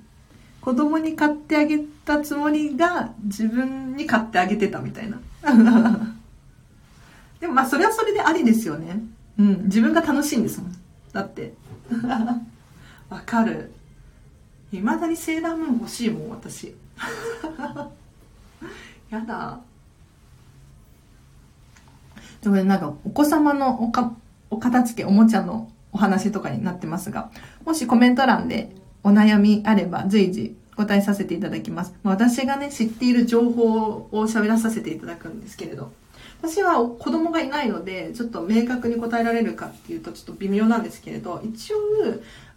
[0.64, 5.20] 子供に買ってあげたつもりが、自分に買ってあげてたみたいな。
[7.42, 9.02] でもまあ、それはそれでありですよね。
[9.38, 9.64] うん。
[9.66, 10.76] 自分が楽しいんですもん。
[11.12, 11.54] だって。
[13.10, 13.74] わかる。
[14.72, 16.74] 未だにセーラームーン欲しいもん、私。
[19.12, 19.60] やだ
[22.42, 24.14] でもなんかお子様のおか
[24.50, 27.32] お片付けおもちゃのお話とかになってますが
[27.66, 28.74] もしコメント欄で
[29.04, 31.94] お悩みあれば随時答えさせていただきます。
[32.04, 35.92] 私がね、知っている情報を喋らさせていただくんですけれど、
[36.42, 41.78] 私は子供がいないので、ちょっと明確に答えられるかっていうとちょっと微妙なんですけれど、一応、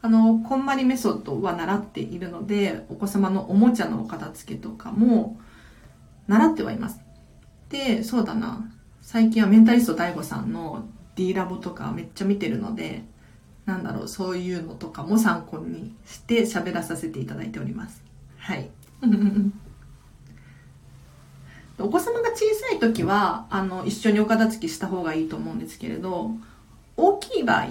[0.02, 5.38] あの、こんまりメソッドは習っているので、お子様のおもちゃのお片付けとかも
[6.26, 7.00] 習ってはいます。
[7.68, 8.70] で、そうだな。
[9.02, 13.04] 最近はメンタリスト DAIGO さんの D ラボとかめっちゃ見てるので、
[13.66, 18.02] なんだろう、そういうのとかも参考にして喋らさせていただいております。
[18.38, 18.70] はい。
[21.78, 26.30] お子様が小さい時は、あの、一緒にお片付けした方がいいと思うんですけれど、
[26.96, 27.66] 大きい場合、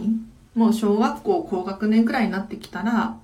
[0.53, 3.17] もう小学校高学年くらいになってきたら、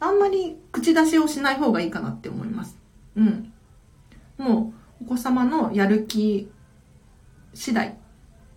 [0.00, 2.76] あんまり口出しをしない方がいいかなって思います。
[3.16, 3.52] うん。
[4.38, 6.50] もう、お子様のやる気
[7.54, 7.92] 次第っ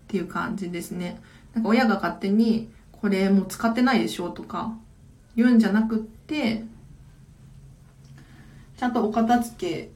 [0.07, 1.21] ていう感じですね。
[1.53, 4.73] なんか親が勝手に、これもう使ってないでしょとか
[5.35, 6.63] 言うんじゃなくって、
[8.77, 9.89] ちゃんとお片付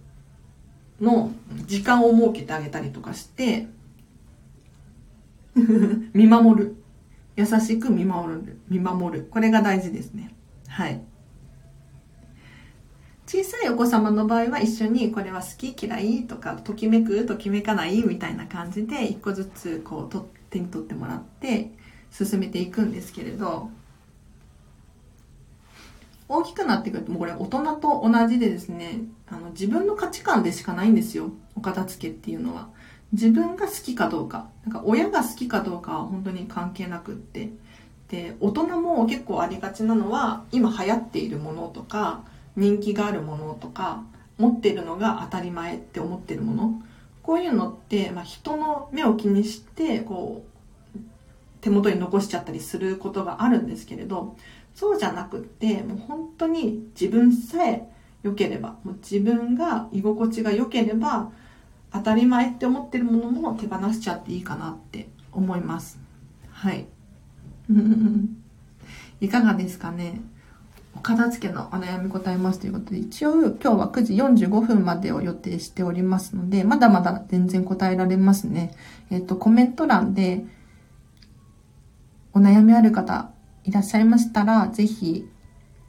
[1.01, 1.31] けの
[1.65, 3.67] 時間を設けてあげたりとかして、
[6.13, 6.75] 見守る。
[7.35, 8.59] 優しく見守る。
[8.67, 9.27] 見守る。
[9.29, 10.33] これが大事ですね。
[10.67, 11.01] はい。
[13.27, 21.71] 小さいお子様の場合は一緒にこれは好き嫌いとかときめくときめかないみたいな感じで一個ずつこう取っ手に取ってもらって
[22.11, 23.69] 進めていくんですけれど
[26.29, 32.69] 大きくなってくるともうこれ大人と同じでですねあの自分の価値観でしかないんですよお片付けっていうのは。
[33.13, 37.49] 自分が好きかどうかなんか親が好きかどうかは本当に関係なくって。
[38.09, 42.23] で大人も結構ありがちなのは今流行っているものとか
[42.55, 44.03] 人気があるものとか
[44.37, 46.81] 持ってるのが当たり前って思ってるもの。
[47.27, 50.45] こういうのって、まあ、人の目を気にしてこ
[50.95, 50.99] う
[51.59, 54.37] 手元に残しちゃったりすることがあるんですけれど
[54.73, 57.89] そうじゃなくってもう本当に自分さえ
[58.23, 61.33] 良ければもう自分が居心地が良ければ
[61.91, 65.99] 当たり前って思ってるものも手放しちゃっていいかなって思います。
[66.49, 66.87] はい。
[69.19, 70.21] いかがですかね？
[71.01, 78.75] 片付けのお悩み答えますということで一応今日は9時45分までを予定しておりますのでまだまだ全然答えられますね
[79.09, 80.45] えっ、とコメント欄で
[82.33, 83.31] お悩みある方
[83.67, 85.27] いらっしゃいましたら、ぜひ、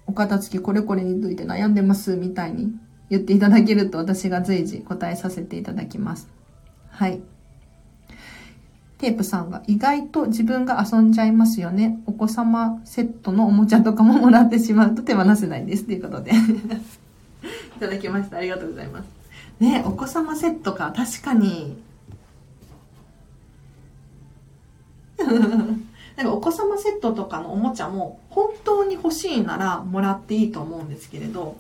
[0.07, 2.73] お片付けこれこれについて悩んでますみたいに
[3.09, 6.29] 言っていただけると私が随時答えさせていただきます。
[6.91, 7.21] はい。
[8.99, 12.01] テープさんが意外と自分が遊んじゃいますよね。
[12.07, 15.85] お子様セットのおもちゃとかももらってしまうと手放せないです。
[15.85, 18.39] ということで いただきました。
[18.39, 19.07] ありがとうございます。
[19.61, 20.93] ねお子様セットか。
[20.97, 21.79] 確かに。
[25.19, 31.57] なんかお子様セットとかのおもちゃも本当に欲しいならもらっていいと思うんですけれど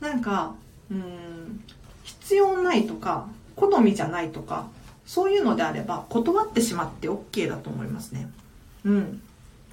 [0.00, 0.54] なんか
[0.90, 1.62] うん
[2.04, 4.68] 必要ないとか好みじゃないとか
[5.08, 8.30] そういうのであれば断ってしまって OK だと思いますね。
[8.84, 9.22] うん。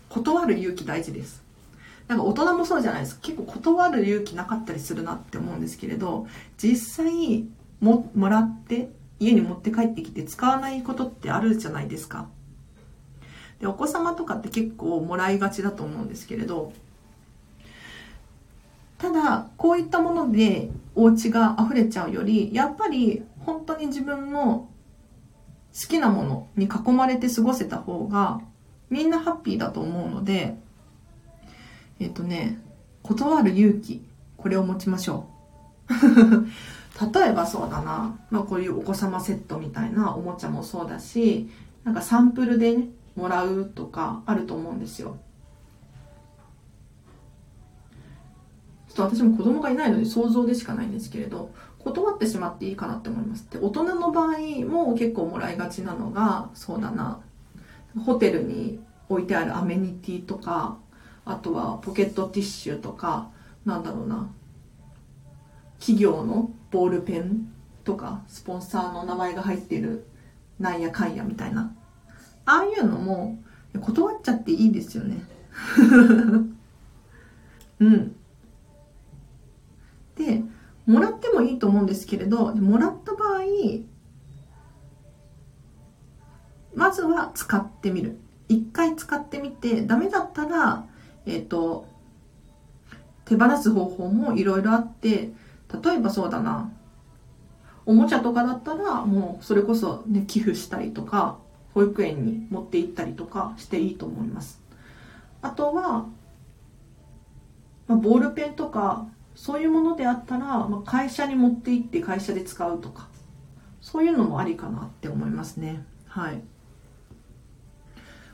[0.07, 1.43] 断る勇気大事です。
[2.07, 7.45] なんか大人もそうじゃないです結構断る勇気なかったりするなって思うんですけれど実際
[7.81, 12.29] ももらって家に持って帰ってきて使わないことってあるじゃないですか。
[13.59, 16.71] でお子様とかって結構もらいがちだと思うんですけれど
[18.99, 24.69] ただこういったものでお家が溢れちゃうよりやっぱり本当に自分の
[25.75, 28.39] 好きなものに囲まれて過ごせた方が
[28.89, 30.55] みんなハッピーだと思うので
[31.99, 32.59] えっ、とね
[33.03, 34.01] 断る勇気
[34.37, 35.35] これを持ちましょう。
[37.13, 41.49] 例えばそうだな、まあ、こういうお子様セットみたいなおもちゃもそうだし
[41.83, 45.17] なんかサンプルでねもらうとかあると思うんですよ。
[48.87, 51.51] ちょっと私も子供がいないので想像でしかないんですけれど
[51.85, 53.47] 断ってしまっていいかなって思います。
[53.51, 57.21] で大人の場合も結構もらいがちなのがそうだな。
[58.03, 60.79] ホテルに置いてあるアメニティとか
[61.25, 63.29] あとはポケットティッシュとか
[63.65, 64.31] なんだろうな。
[65.79, 70.07] 企業のボールペンとかスポンサーの名前が入ってる
[70.59, 71.75] なんやかんやみたいな。
[72.45, 73.37] ああいうのも
[73.79, 75.23] 断っちゃっていいですよね。
[77.79, 78.15] うん。
[80.15, 80.43] で
[80.85, 83.41] もらってもいいと思うんですけれどもらった場合
[86.73, 88.17] まずは使ってみる
[88.49, 90.85] 一回使ってみてダメだったら
[91.25, 91.87] えっ、ー、と
[93.25, 95.31] 手放す方法もいろいろあって、
[95.83, 96.71] 例えばそうだな、
[97.85, 101.37] おもちゃとかだったらもうそれこそね、寄付したりとか、
[101.73, 104.61] 保育園に持って行ったりとかしていいと思います。
[105.41, 106.05] あとは、
[107.87, 113.07] まあ、ボールペンとかそういうものであったら、まあ、会社に持って行って会社で使うとか
[113.81, 116.41] そういうのもありかなって思いますねはい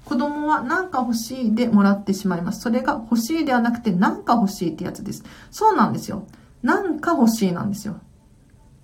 [0.06, 2.60] 子供は何か欲しいでもらってしまいます。
[2.60, 5.24] それが欲しいではなくて何か欲しいってやつです。
[5.52, 6.28] そうなんですよ。
[6.64, 7.98] 何か欲しいなんですよ。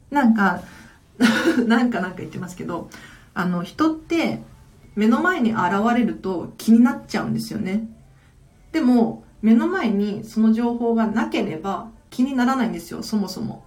[0.09, 0.61] なんか、
[1.67, 2.89] なんかなんか言ってますけど、
[3.33, 4.41] あの、人って
[4.95, 5.61] 目の前に現
[5.95, 7.89] れると気になっちゃうんですよね。
[8.71, 13.65] でも、目の前にその情報がなければ気にならないんですよ、そもそも。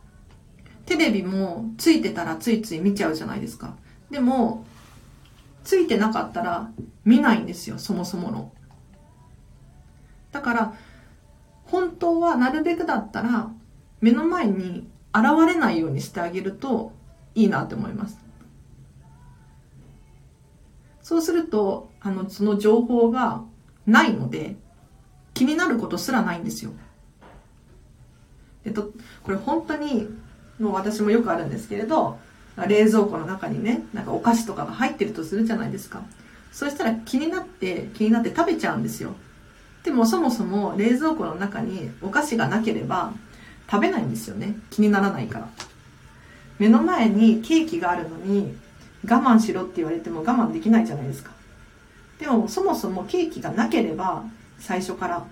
[0.86, 3.76] テレビもついてたらついつい見ちゃうじゃないですか。
[4.11, 4.64] でも、
[5.62, 6.70] ついてなかったら
[7.05, 8.53] 見ないんですよ、そもそもの。
[10.32, 10.74] だから、
[11.64, 13.51] 本当はなるべくだったら、
[14.01, 16.93] 目の前に現れないようにしてあげると
[17.34, 18.18] いいなって思います。
[21.03, 23.45] そうすると、あの、その情報が
[23.86, 24.57] ないので、
[25.34, 26.72] 気になることすらないんですよ。
[28.65, 28.93] えっと、
[29.23, 30.09] これ本当に、
[30.59, 32.19] もう私もよくあるんですけれど、
[32.57, 36.03] 冷蔵庫の中にね、なんかお菓子とかが入ってるとするじゃないですか。
[36.53, 39.15] そしたら気になって、気になって食べちゃうんですよ。
[39.83, 43.13] でもそもそも冷蔵庫の中にお菓子がなければ
[43.71, 44.57] 食べないんですよね。
[44.71, 45.49] 気にならないから。
[46.59, 48.55] 目の前にケーキがあるのに
[49.05, 51.31] 我慢しろって言われても我慢できないじゃないですか。
[52.19, 54.25] でもそもそもケーキがなければ
[54.59, 55.25] 最初から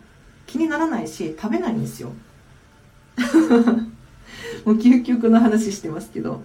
[0.47, 2.12] 気にならないし食べないんですよ。
[4.64, 6.43] もう究極の話してますけど。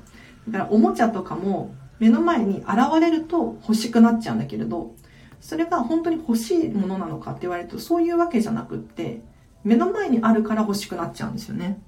[0.50, 2.68] だからおもちゃとかも目の前に現
[3.00, 4.94] れると欲しくなっちゃうんだけれど、
[5.40, 9.24] それが本当に欲しいものなのかって言われるとそういうわけじゃなくって、
[9.64, 11.82] 目の前にあるから欲しくなっちゃうんですよね。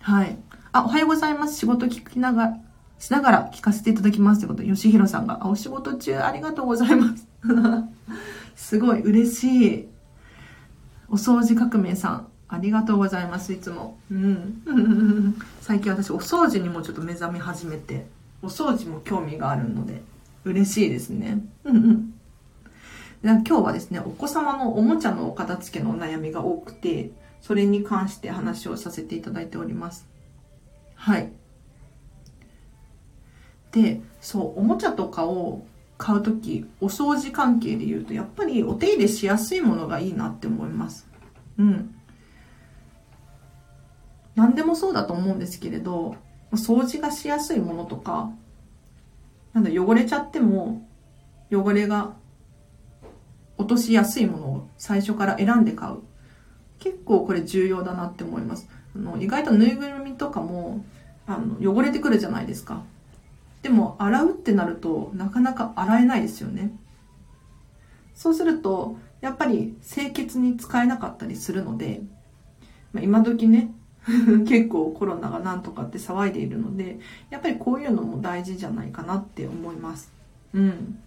[0.00, 0.36] はい。
[0.72, 1.58] あ、おはようございます。
[1.58, 2.56] 仕事聞きながら、
[2.98, 7.26] しながら聞かせていただきますということで、吉弘さんが、あ、お仕事中ありがとうございます。
[8.56, 9.88] すごい嬉しい。
[11.08, 13.96] お掃除革命さん、ありがとうございます、いつも。
[14.10, 15.36] うん。
[15.62, 18.06] 最近私、お掃除にもちょっと目覚め始めて、
[18.42, 20.02] お掃除も興味があるので、
[20.44, 21.44] 嬉しいですね。
[21.64, 22.14] うん
[23.22, 27.10] 今日はですね、お子様のおもちゃのお片付けのお悩みが多くて、
[27.42, 30.08] それに関して話をさせていただいております。
[30.94, 31.30] はい。
[33.72, 35.66] で、そう、おもちゃとかを
[35.98, 41.06] 買うとき、お掃除関係で言うと、やっぱりお手入れしやすいものがいいなって思います。
[41.58, 41.94] うん。
[44.34, 46.16] 何でもそうだと思うんですけれど、
[46.52, 48.30] 掃除がしやすいものとか、
[49.52, 50.86] なんだ、汚れちゃっても、
[51.52, 52.14] 汚れが
[53.58, 55.98] 落としやすいものを最初から選んで買う。
[56.78, 58.68] 結構これ重要だなって思います。
[58.96, 60.84] あの意外とぬいぐるみとかも
[61.26, 62.82] あの汚れてくるじゃないですか。
[63.62, 66.72] でも洗うってなるとなかなか洗えないですよね。
[68.14, 72.00] そうするとやっぱり清潔に使えなかったりするので、
[72.92, 73.74] まあ、今時ね
[74.48, 76.98] 結構コロナがなんとかって騒いでいるので
[77.28, 80.12] やっぱりこういうのも大事じゃないかなって思います。
[80.54, 80.98] うん。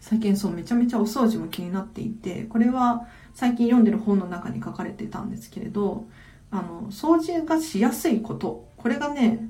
[0.00, 6.04] 最近そうめちゃめちゃお掃除も気になっていてこれは最近読んでる本の中に書かれてたんですけれど
[6.50, 9.48] あの掃除がしやすいことこれがね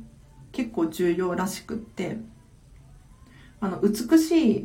[0.52, 2.18] 結構重要らしくって
[3.60, 4.64] あの美しいっ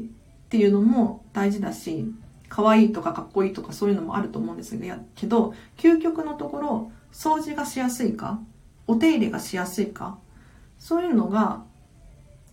[0.49, 2.05] ていうのも大事だし
[2.49, 4.77] 可愛いとかかっこいいとかそういうのもあると思うんです
[5.15, 8.39] けど究極のところ掃除がしやすいか？
[8.87, 10.17] お手入れがしやすいか？
[10.77, 11.63] そういうのが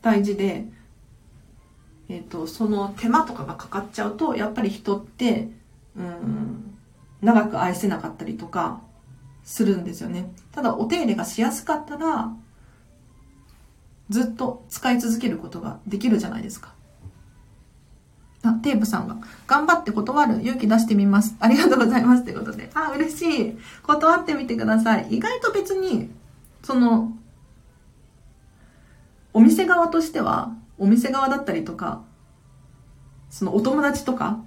[0.03, 0.67] 大事で、
[2.09, 5.51] えっ、ー、と、その手間とかがかかっちゃうと、やっぱり人って、
[5.97, 6.79] うん、
[7.21, 8.81] 長く愛せなかったりとか
[9.43, 10.31] するんですよね。
[10.53, 12.33] ただ、お手入れがしやすかったら、
[14.09, 16.76] ずっと使い続けることができるじゃないですか。
[18.43, 19.17] あ、テープさんが、
[19.47, 21.37] 頑張って断る勇気出してみます。
[21.41, 22.25] ありがとうございます。
[22.25, 22.71] ということで。
[22.75, 23.59] あ、嬉しい。
[23.83, 25.09] 断ってみてください。
[25.11, 26.11] 意外と別に、
[26.63, 27.13] その、
[29.33, 32.03] お店側としては、お店側だったりとか、
[33.31, 34.41] そのお友達とか、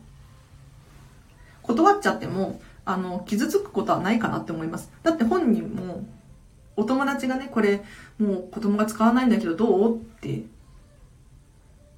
[1.64, 4.92] 断っちゃっても、あの、傷つくことはないかなって思います。
[5.04, 6.06] だって本人も、
[6.76, 7.84] お友達がね、これ、
[8.18, 10.44] もう子供が使わないんだけどどうって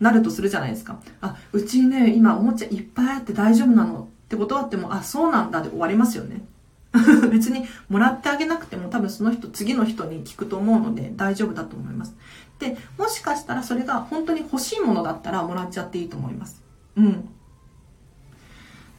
[0.02, 1.00] なるとするじゃないですか。
[1.22, 6.44] あ、うちね、今おもちゃいっぱいあって大丈夫なのってことはっても、あ、そうなんだで終わりますよね。
[7.32, 12.16] 別にもらってあげなくても多分その人、次の人に聞くと思うので大丈夫だと思います。
[12.60, 16.62] で、もしかしたらそれが本当に欲しいものだったらもらっちゃっていいと思います。
[16.98, 17.30] うん。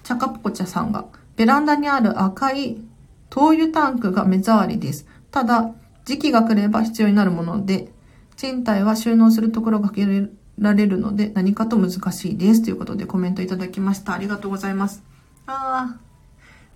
[0.04, 2.80] チャカポコチャさんが、ベランダにある赤い
[3.28, 5.06] 灯油タンクが目障りです。
[5.30, 5.72] ただ、
[6.04, 7.92] 時期が来れば必要になるもので、
[8.36, 12.62] 賃貸は収納するところが限られるので何かと難しいです。
[12.62, 14.14] ということでコメントいただきました。
[14.14, 15.02] ありがとうございます。
[15.46, 16.00] ああ、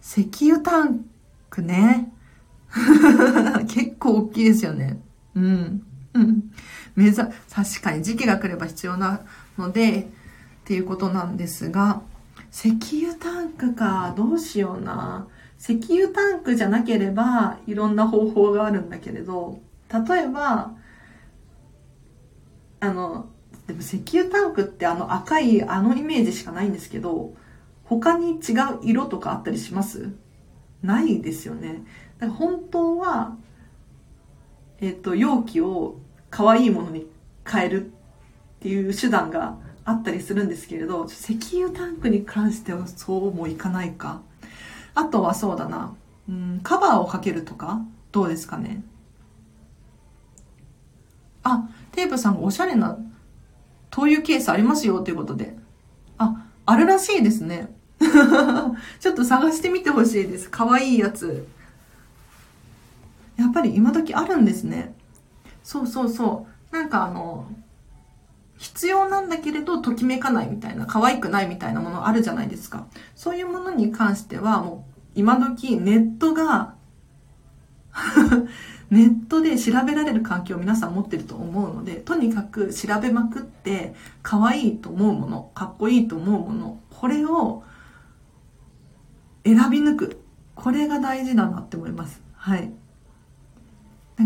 [0.02, 1.04] 石油タン
[1.50, 2.12] クね。
[3.68, 5.00] 結構大きいですよね。
[5.34, 5.82] うん。
[6.14, 6.50] うん。
[6.94, 9.20] 目ざ、確かに時期が来れば必要な
[9.58, 10.04] ので、っ
[10.64, 12.02] ていうことなんですが、
[12.52, 15.28] 石油タンクか、どうしような。
[15.58, 19.60] 石油タンクじゃなければ、いろんな方法があるんだけれど、
[19.92, 20.74] 例えば、
[22.80, 23.28] あの、
[23.66, 27.34] でも石油タンクってあの赤いあのイメージしかないんですけど、
[27.84, 30.12] 他に違う色とかあったりします？
[30.82, 31.84] ないですよね。
[32.18, 33.36] だから本当は、
[34.80, 35.98] えっ、ー、と、容器を
[36.30, 37.06] 可愛いものに
[37.46, 37.88] 変えるっ
[38.60, 44.20] ていう手段があったりするんですけれど、石油タンクに関してはそうもいかないか。
[44.98, 45.94] あとはそうだな、
[46.26, 48.82] うん、カバーをかけるとかどうですかね
[51.42, 52.98] あ、テープさんがおしゃれな
[53.96, 55.56] 灯油ケースありますよということで。
[56.18, 57.74] あ、あるらしいですね。
[59.00, 60.50] ちょっと探してみてほしいです。
[60.50, 61.48] かわいいやつ。
[63.38, 64.94] やっぱり今時あるんですね。
[65.64, 66.74] そうそうそう。
[66.74, 67.46] なんかあの、
[68.58, 72.86] 必要なんだけれど、ときめかないみたいな、可愛くないみたいなものあるじゃないですか。
[73.14, 76.74] そういうものに関しては、もう、今時ネットが
[78.90, 87.64] ネットで調べられる環境を皆さん持ってると思うので、とにかく調べまくって、可愛いと思うもの、かっこいいと思うもの、これを
[89.44, 90.20] 選び抜く。
[90.54, 92.22] これが大事だなって思います。
[92.34, 92.72] はい。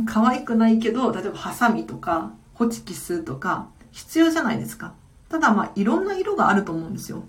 [0.07, 4.95] 可愛くないけど、例えばハサミとか、ホチキスとか、必要じゃないですか。
[5.29, 7.25] ただまあ、いろんな色があると思うんですよ。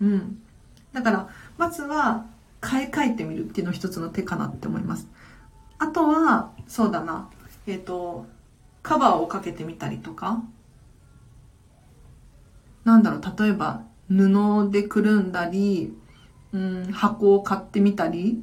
[0.00, 0.38] うん。
[0.92, 2.26] だから、まずは、
[2.60, 5.08] 買い替えてみるっていうの一つの手かなって思います。
[5.84, 7.28] あとは、そうだな、
[7.66, 8.24] えっ、ー、と、
[8.82, 10.42] カバーをかけてみたりとか、
[12.84, 15.94] なんだろう、例えば、布でくるんだり、
[16.52, 18.42] うん、箱を買ってみたり、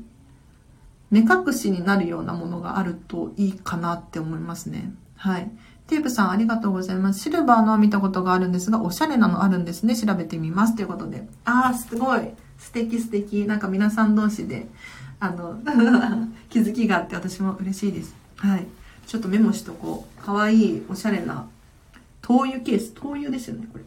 [1.10, 4.94] 目隠しになるようなものがあるといいかなって思いますね。
[5.16, 5.52] はい。
[5.88, 7.22] テープさんありがとうございます。
[7.22, 9.96] シルバーのは見たことがあるんですが、おしゃれなのあるんですね。
[9.96, 10.76] 調べてみます。
[10.76, 11.28] ということで。
[11.46, 12.34] あー、すごい。
[12.60, 13.46] 素敵素敵。
[13.46, 14.68] なんか皆さん同士で、
[15.22, 15.62] あの、
[16.50, 18.16] 気づきがあって私も嬉しいです。
[18.38, 18.66] はい。
[19.06, 20.22] ちょっとメモしとこう。
[20.22, 21.48] かわいい、おしゃれな、
[22.24, 22.92] 灯油ケース。
[22.94, 23.84] 灯油ですよね、これ。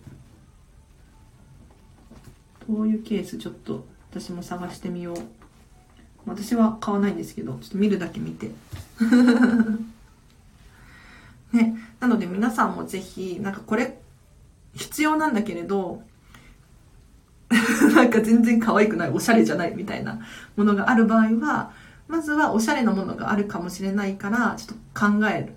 [2.67, 5.17] 灯油ケース、ちょっと私も探してみよう。
[6.25, 8.53] 私は買わないんですけど、ちょっと見るだけ見て。
[11.53, 11.77] ね。
[11.99, 14.01] なので皆さんもぜひ、なんかこれ
[14.75, 16.05] 必要なんだけれど、
[17.95, 20.21] なんか全然可愛くない、おしゃれじゃないみたいな
[20.57, 21.73] ものがある場合は、
[22.09, 25.55] まずはおしゃれなものがあるかもしれないから、ちょっと考える。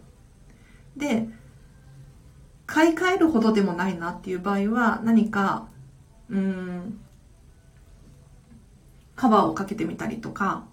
[0.95, 1.29] で、
[2.65, 5.67] 買い替えるほどでもないなっていう場合は、何か、
[6.29, 6.99] うん、
[9.15, 10.65] カバーをかけてみたりとか、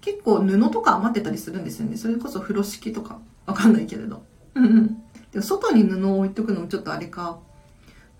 [0.00, 1.96] 結構布とか余ってたりするんですよね。
[1.96, 3.18] それこそ風呂敷とか。
[3.46, 4.22] わかんないけれど。
[4.54, 4.86] うんうん。
[5.32, 7.38] でも外に布を置いとくのもちょっとあれか。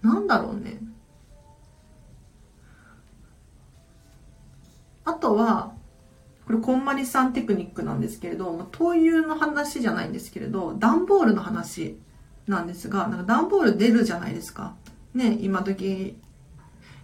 [0.03, 0.79] なんだろうね。
[5.05, 5.73] あとは、
[6.47, 11.99] これ、こんまりさんテクニックなんですけれど、灯油の話じゃないんですけれど、段ボールの話
[12.47, 14.75] なんですが、なんか段ボール出るじゃないですか。
[15.15, 16.17] ね、今時、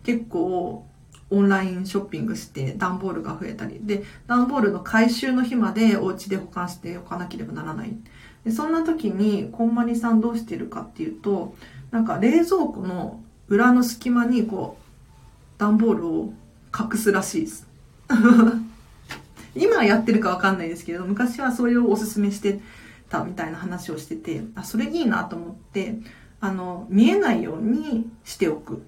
[0.03, 0.87] 結構、
[1.29, 7.97] オンラインショッピングして段ボールが増えたり、で、段ボールの回収の日までお家で保管しておかなければならない。
[8.45, 11.55] でそんな時に、こんまりさんどうしてるかっていうと、
[11.91, 16.33] なんか冷蔵庫の裏の隙間にこう、段ボールを
[16.79, 17.66] 隠すらしいです。
[19.55, 22.61] 今やってるかわかんないですけど、昔はそれをおすすめして
[23.09, 25.99] たみたいな話をしてて、あ、それいいなと思って、
[26.41, 28.83] あの、見えないようにしておく。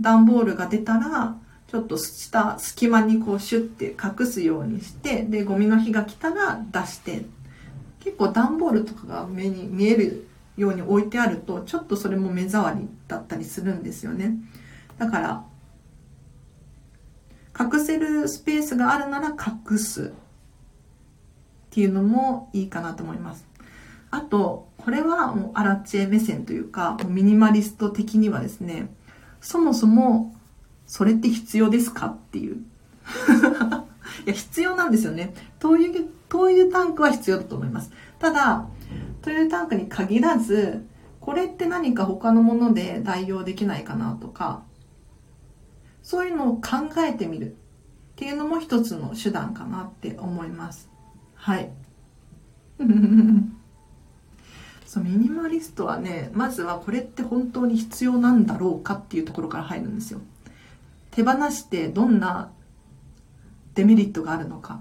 [0.00, 1.36] 段ボールが出たら、
[1.68, 7.26] ちょっと下、隙間にこうシュッて隠すようにして、で、ゴミの日が来たら出して、
[8.00, 14.36] 結構段ボールとかが目に見えるように置いてあると、ちょっとそれも目障りだったりするんですよね。
[14.98, 15.44] だから、
[17.58, 20.10] 隠せるスペースがあるなら隠すっ
[21.70, 23.46] ていうのもいいかなと思います。
[24.10, 28.88] あと、これはもうアラチェ目線というか、ミニマリスト的にはですね、
[29.40, 30.34] そもそも
[30.86, 32.56] それって必要ですかっていう。
[34.26, 35.34] いや、必要なんですよね。
[35.58, 35.88] 灯油、
[36.28, 37.90] 灯油タンクは必要だと思います。
[38.18, 38.66] ただ、
[39.22, 40.86] 灯油タンクに限らず、
[41.20, 44.62] これって何か他のもので代用できないかなとか、
[46.04, 47.56] そういうのを考えてみる。
[48.14, 50.88] っていうのも一つの手段かなって思います。
[51.34, 51.72] はい。
[54.86, 60.20] そうミニマリストはねまずはこれって本当に必要なんだろうかっていうところから入るんですよ。
[61.10, 62.52] 手放してどんな
[63.74, 64.80] デメリットがあるのか。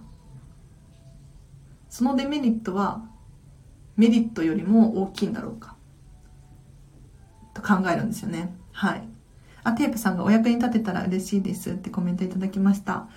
[1.89, 3.03] そのデメリットは
[3.97, 5.76] メリットよりも大きいんだろうか。
[7.55, 8.55] と考えるんですよね。
[8.74, 9.12] はい。
[9.64, 13.07] あテープさんがお役に立てたら嬉しいですってコメントいただきました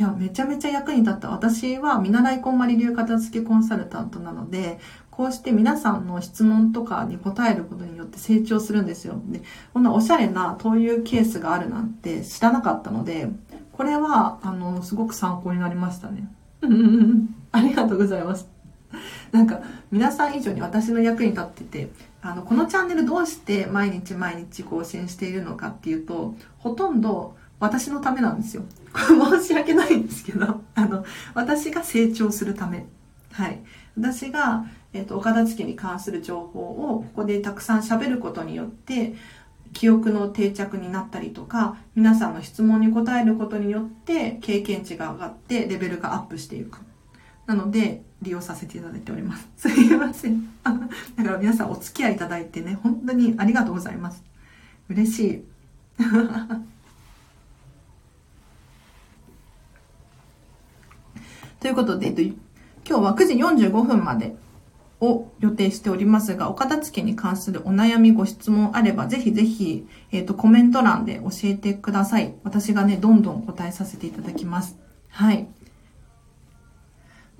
[0.00, 1.28] いや、めちゃめちゃ役に立った。
[1.28, 4.78] 私は見習いこんまり流片付けコンサルタントなので、
[5.10, 9.20] こうして皆さんの質問とかに答えることによって成長するんですよ。
[9.26, 9.42] で、
[9.74, 13.28] こんなおしゃれなこういうケースがあるなんて知らなかったので、
[13.72, 16.32] これは、あの、すごく参考になりましたね。
[17.52, 18.48] ありがとうございます。
[19.32, 21.92] なんか、皆さん以上に私の役に立ってて、
[22.22, 28.64] あの、このチャンネルどうして毎日毎日更新しているのかっていうと、ほとんど私のためなんですよ。
[28.92, 31.04] 申し訳ないんですけど、あの、
[31.34, 32.86] 私が成長するため。
[33.32, 33.60] はい。
[33.96, 39.14] 私が、え、ー、と、岡田付に関する情報をここでたくさん喋ることによって、
[39.72, 46.78] 記憶の定着になったりとか、皆さんの質問に答えることによって経験値が上がってレベルがアップしていく。
[47.50, 49.48] なので、利用させていただいております。
[49.68, 50.48] すいません。
[50.62, 50.70] だ
[51.24, 54.22] から皆さんお付き合いいただいてね、本当にありがとうございます。
[54.88, 55.42] 嬉しい。
[61.58, 62.36] ということで、今
[62.84, 63.34] 日は9時
[63.66, 64.36] 45分まで
[65.00, 72.32] を予定しておりますが、お片付けに関するお悩み、ご質問あれば、ぜひぜひ、えっ、ー、と、コメント欄で教えてください。
[72.44, 74.78] 私がね、どんどん答えさせていただきます。
[75.08, 75.48] はい。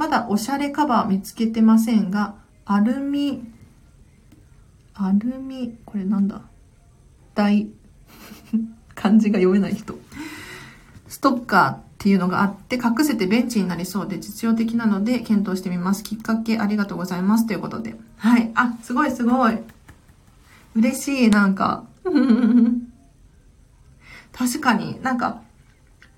[0.00, 2.34] まだおしゃれカバー見つけてませんが、
[2.64, 3.42] アルミ、
[4.94, 6.40] アルミ、これなんだ？
[7.34, 7.68] 大、
[8.96, 9.98] 漢字が読めない人。
[11.06, 16.02] ストッカーっていうのがあって、隠せてベンチになりそうで実用的なので検討してみます。
[16.02, 17.46] きっかけありがとうございます。
[17.46, 17.94] ということで。
[18.16, 18.50] はい。
[18.54, 19.58] あ、すごいすごい。
[20.76, 21.84] 嬉しい、なんか。
[24.32, 25.42] 確かになんか、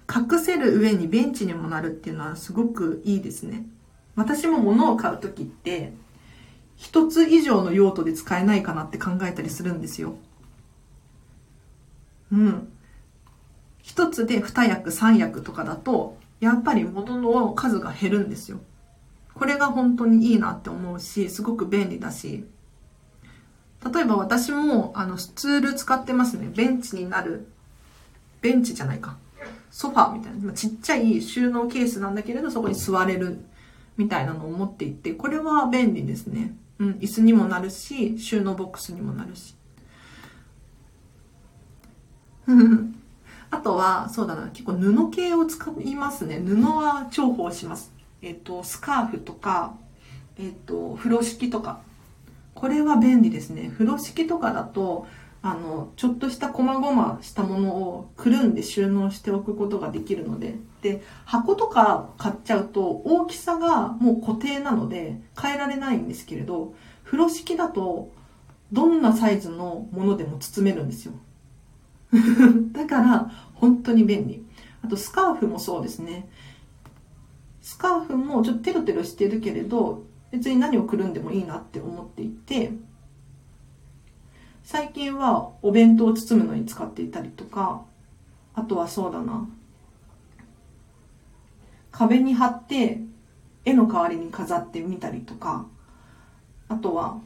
[0.08, 3.66] 隠せる上にベンチにもなるっていうのはすごくいいですね。
[4.14, 5.92] 私も物を買うときって、
[6.76, 10.16] 一つ以上の用途で使えないかなって考えたりするんですよ。
[12.32, 12.68] うん。
[13.82, 18.60] 一つで二役三役とかだと、やっぱり物の数が減るんですよ。
[19.34, 22.44] これが本当にいいなって思うし、すごく便利だし。
[23.92, 26.50] 例えば私も、あの、スツール使ってますね。
[26.54, 27.46] ベンチになる。
[28.40, 29.16] ベンチじゃないか。
[29.70, 30.52] ソファーみたいな。
[30.52, 33.44] ちっちゃい収納ケースなんだけれど、そこに座れる
[33.96, 36.56] みたいなのを持っていて、これは便利ですね。
[36.78, 39.54] うん、椅子にもなるし、収納ボックスにもなるし。
[43.50, 46.42] あとは、そうだな、結構布系を使いますね。
[46.44, 47.92] 布は重宝します。
[48.22, 49.74] えっ、と、スカーフとか、
[50.38, 51.80] えっ、と、風呂敷とか。
[52.54, 53.70] これは便利ですね。
[53.72, 55.06] 風呂敷とかだと、
[55.42, 60.56] あの、ちょっとした細々したものをくるんで収納しておくことができるので。
[60.82, 66.74] で、箱とか買っちゃうと大きさがもう固定なので変えられないんですけれど、
[67.04, 68.12] 風呂敷だと
[68.72, 71.14] どんなサイズのものでも包めるんですよ。
[72.72, 74.44] だから本当に便利。
[74.84, 76.28] あとスカーフもそうですね。
[77.60, 80.02] スカーフもちょっとテロテロしてるけれど、
[80.32, 82.72] 別に何をくるんでもいいなって思っていて、
[84.64, 87.84] 最近はお弁当を包むのに使っていたりとか、
[88.54, 89.48] あとはそうだな。
[91.92, 93.00] 壁に貼って
[93.64, 95.66] 絵の代わりに飾ってみたりとか、
[96.68, 97.20] あとは、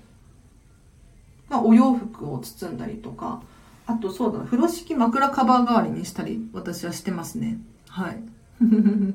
[1.48, 3.40] まあ、お洋服を包んだりとか、
[3.86, 7.58] あとそうだな、風呂敷枕カバー代わりにしたり、私はしてますね。
[7.88, 8.22] はい。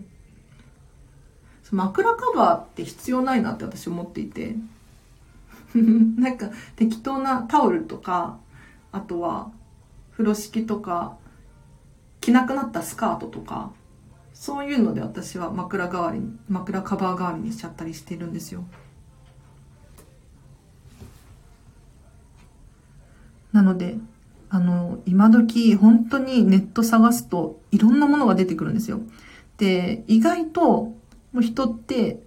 [1.72, 4.58] 枕カバーって必要ないなって私思っていて。
[5.76, 8.39] なんか適当なタオルとか、
[8.91, 9.52] あとは
[10.12, 11.18] 風呂敷とか、
[12.20, 13.72] 着なくなったスカートとか、
[14.41, 18.63] そういうので私は枕代わりに、枕カバー代わりにしちゃったりしてるんですよ。
[23.53, 23.99] なので、
[24.49, 29.01] あの、今時本当にネット探すといろんなものが出てくるんですよ。
[29.59, 30.95] で、意外とも
[31.35, 32.23] う人って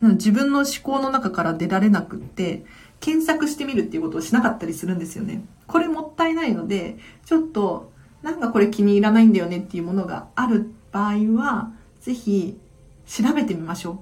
[0.00, 2.64] 自分の思考の中から出られなくって、
[3.00, 5.44] 検索してみるっていうことをしなかったりするんですよね。
[5.66, 6.96] これもったいないので、
[7.26, 7.92] ちょっと
[8.22, 11.70] なんかこれ気に入らないんだよねっていうものがある場合は、
[12.00, 12.58] ぜひ
[13.06, 13.98] 調べてみましょう。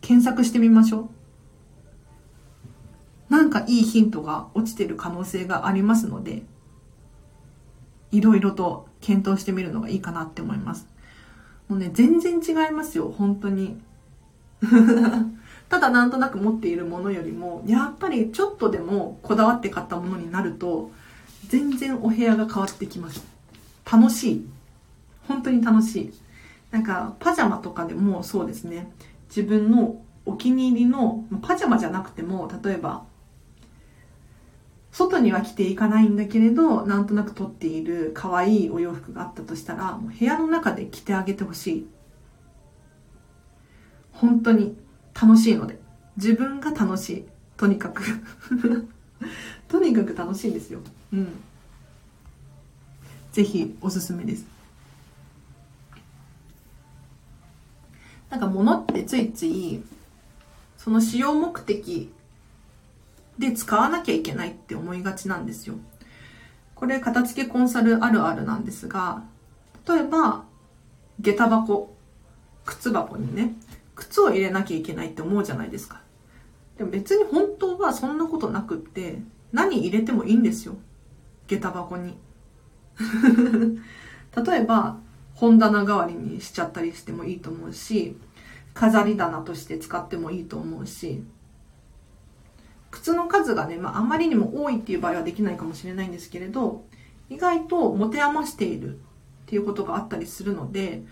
[0.00, 1.08] 検索してみましょ
[3.30, 3.32] う。
[3.32, 6.42] なんかいいヒントが落ちてる可能性がありますので、
[8.10, 10.88] いろいろと検討してみるのがいいかなって思います。
[11.68, 13.80] もうね、全然違いますよ、本当に。
[15.68, 20.90] ただなんとなく持っているものよりも、やっぱりちょっとでもこだわって買ったものになると、
[21.48, 23.24] 全然お部屋が変わってきます。
[23.90, 24.48] 楽しい。
[25.28, 26.23] 本当に楽しい。
[26.74, 28.90] なんか、パジャマとかでもそうですね。
[29.28, 33.04] 自分のお気に入りの、パジャマじゃなくても、例えば、
[34.90, 41.86] 外には着ていかないんだけれど、なんとなく撮っている可愛いお洋服があったとしたら、もう部屋の中で着てあげてほしい。
[44.10, 44.76] 本当に
[45.14, 45.78] 楽しいので。
[46.16, 47.24] 自分が楽しい。
[47.56, 48.02] とにかく
[49.68, 50.80] とにかく楽しいんですよ。
[51.12, 51.28] うん。
[53.30, 54.53] ぜひおすすめです。
[58.34, 59.80] なんか物ってついつい、
[60.76, 62.12] その使用目的
[63.38, 65.76] で使わなきゃいけないって思いがちなんですよ。
[66.74, 69.22] これ、片付けコンサルあるあるなんですが、
[69.88, 70.42] 例えば、
[71.20, 71.94] 下駄箱、
[72.64, 73.54] 靴箱にね、
[73.94, 76.00] 靴を入れなきゃいけないって思うじゃないですか。
[76.76, 79.22] でも別に本当はそんなことなくって、
[79.52, 80.74] 何入れてもいいんですよ。
[81.46, 82.18] 下駄箱に。
[84.44, 84.98] 例えば、
[85.34, 88.16] 本棚代わりにしちゃったりしてもいいと思うし、
[88.74, 91.22] 飾り棚として使ってもいいと思うし、
[92.90, 96.84] 靴の数がね、まあ、あまりにも多いっていう場合はできないかもしれないんですけれど、
[97.30, 98.98] 意外と持て余しているっ
[99.46, 101.02] ていうことがあったりするので、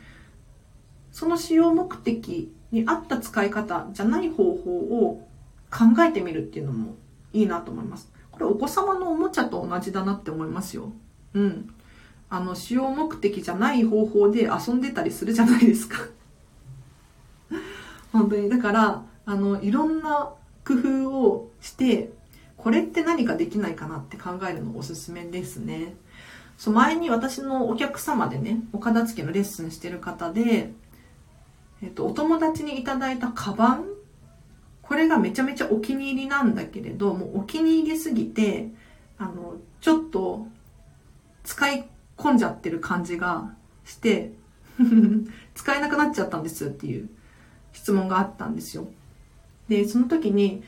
[1.11, 5.29] その使用目的に合った使い方じゃない方法を
[5.71, 6.97] 考えてみるっていうのも
[7.33, 8.13] いいなと思います。
[8.31, 10.93] これお子様のおもちゃと同じだなって思いますよ。
[11.35, 11.75] うん。
[12.31, 15.99] あの、使用目的じゃない方法で遊んでたりするじゃないですか。
[18.13, 18.49] 本当に。
[18.49, 20.31] だから、あの、いろんな
[20.67, 22.13] 工夫をして、
[22.57, 25.95] これって何かできないかなって考えるのおすすめですね。
[26.57, 30.73] そう、前に私のお客様でね、お片付けのレッスンしてる方で、
[31.83, 33.87] えっと、お友達にいただいたカバン
[34.83, 38.69] これがめちゃめちゃお気に入りなんだけれど、もうお気に入りすぎて、
[39.17, 40.47] あの、ちょっと
[41.45, 43.55] 使い込んじゃってる感じが
[43.85, 44.33] して
[45.55, 47.09] 使えなくなっちゃったんですっていう
[47.73, 48.89] 質問があったんですよ。
[49.68, 50.62] で、その時に、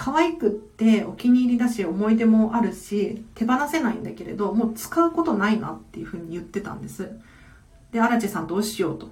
[0.00, 7.10] 可愛くってお気に入りだし思い出もあるし手放せないんだけれどもう使うことないなっていうふうに言ってたんです。
[7.92, 9.10] で荒地さんどうしようと。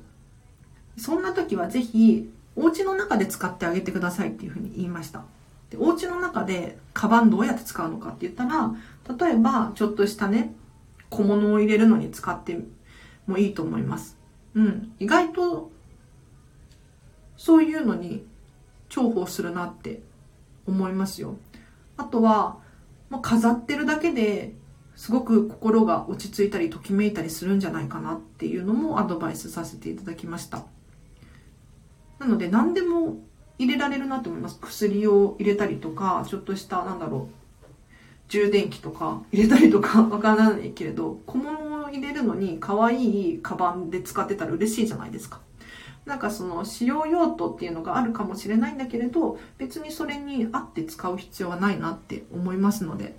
[0.96, 5.24] そんな時はぜひお家の中で使ってあげてくださいっていうふうに言いました。
[5.68, 8.74] でお家の中でカバンどうやって使うのかって言ったら
[9.14, 10.54] 例えばちょっとしたね
[11.10, 12.58] 小物を入れるのに使って
[13.26, 14.16] もいいと思います。
[14.54, 14.92] うん。
[14.98, 15.70] 意外と
[17.38, 18.26] そういうのに
[18.90, 20.02] 重宝するなって
[20.66, 21.38] 思いますよ。
[21.96, 22.58] あとは、
[23.08, 24.54] まあ、飾ってるだけで
[24.96, 30.66] すごく心が落ち着いたりときめいたりするんじゃないかなっていうのもアドバイスさせていただきました。
[32.18, 33.18] なので何でも
[33.58, 34.58] 入れられるなと思います。
[34.60, 37.66] 薬を入れたりとか、ちょっとしたなんだろう、
[38.28, 45.40] 充電器とか入れたりとか わからないけれど、小物を入れるのに可愛いカバンで使ってたら嬉しいじゃないですか。
[46.08, 53.14] なんかその使用用途っていうのがあるかもしれないんだけれど別にそれに合って使う必要はないなって思いますので。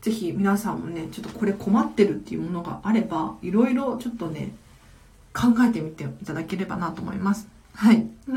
[0.00, 4.54] ぜひ皆さんもねちょっとこれ困ってるっていうものがあればいろいろちょっとね
[5.34, 7.46] 考えてみていただければなと思います。
[7.74, 8.06] はい。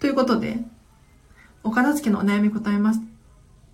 [0.00, 0.64] ということで
[1.62, 3.13] お片付けのお悩み答えます。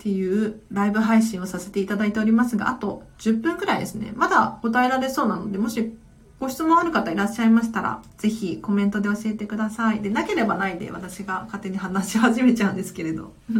[0.01, 4.13] っていうライブ配信をさせていただいておりますが、あと10分くらいですね。
[4.17, 5.93] まだ答えられそうなので、もし
[6.41, 10.01] ご質問ある方いらっしゃいましたら、ぜひコメントで教えてください。
[10.01, 13.35] で、なければないで私が勝手に話し始めちゃうんですけれど。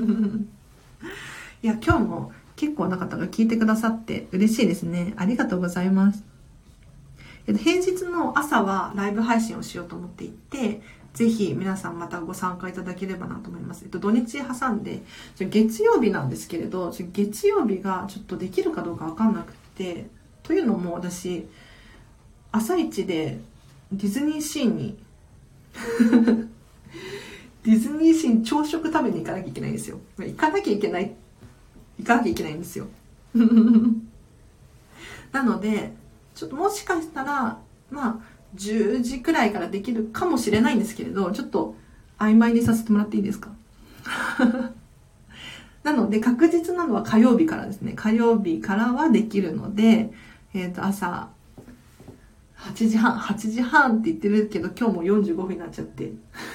[1.63, 5.13] いや、今日も結構な方が聞いてくださって嬉しいですね。
[5.19, 6.25] ありがとうございます。
[7.47, 10.81] 平日の朝はライブ配信をしようと思っていて、
[11.15, 13.83] ぜひ皆さんまたご参加いただければなと思います。
[13.85, 15.03] えっと、土日挟んで、
[15.39, 20.07] 月曜日なんですけれど、月曜日がちょっとできるかどうかわかんなくて、
[20.43, 21.49] というのも私、
[22.53, 23.41] 朝一で
[23.93, 24.99] ディズニーシーに
[27.63, 30.01] ディズニーシーに朝食食べに行かなきゃいけないんですよ。
[30.19, 31.15] 行かなきゃいけない、
[31.99, 32.87] 行かなきゃいけないんですよ。
[35.33, 35.93] なので、
[36.35, 38.19] ちょっともしかしたら、まあ、
[38.57, 41.75] 10時くらいからできるかもしれないんですけれど、ちょっと
[42.19, 43.51] 曖昧にさせてもらっていいですか？
[45.83, 47.93] なので確実なのは火曜日からですね。
[47.95, 50.13] 火曜日からはできるので、
[50.53, 51.31] えっ、ー、と、朝、
[52.57, 56.13] 8時半、8時半って言ってるけど、今日も45分になっちゃって。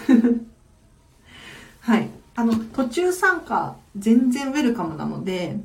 [1.82, 2.10] はい。
[2.36, 5.60] あの、途中参加、全然ウェルカムなので、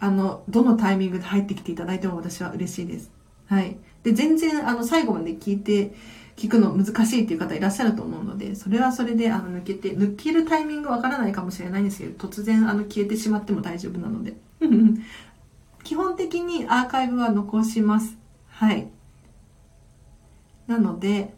[0.00, 3.12] あの、どのタイミングで入ってきていただいても私は嬉しいです。
[3.46, 3.76] はい。
[4.02, 5.94] で、全然、あの、最後まで聞いて、
[6.36, 14.34] 聞くの難しいっていう方いらっしゃると思うので、それはそれで、あの、抜けて、抜けるタイミングわからないかもしれないんですけど、突然、あの、消えてしまっても大丈夫なので。
[15.84, 18.16] 基本的にアーカイブは残します。
[18.48, 18.88] はい。
[20.66, 21.34] なので、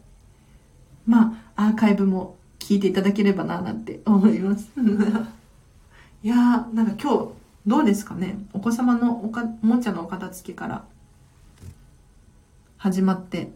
[1.05, 4.71] まあ、アーカイブも聞いていただければな、なんて思います。
[6.23, 7.29] いやー、なんか今日、
[7.67, 10.85] どうですかねお子様のおかおもちゃのお片付けから
[12.85, 13.49] 始まって。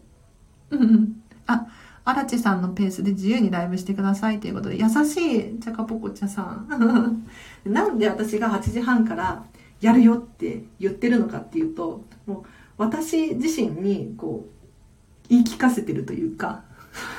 [0.70, 1.66] うんあ、
[2.04, 7.24] 荒地さんのペースで自由にライブしてくださいということで、優しいチャカポコチャさん。
[7.64, 9.44] なんで私が8時半から
[9.80, 12.42] やるよって言ってるのかっていうと、もう
[12.76, 16.64] 私自身にこう、言い聞かせてるというか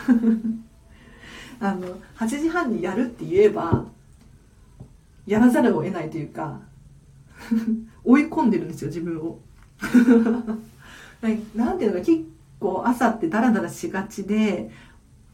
[1.62, 3.86] あの、8時半にやるって言えば、
[5.26, 6.60] やらざるを得ないというか、
[8.04, 9.40] 追い込んでるんですよ、自分を。
[11.56, 12.24] なんていうのか、結
[12.60, 14.72] 構朝ってダラダラしがちで、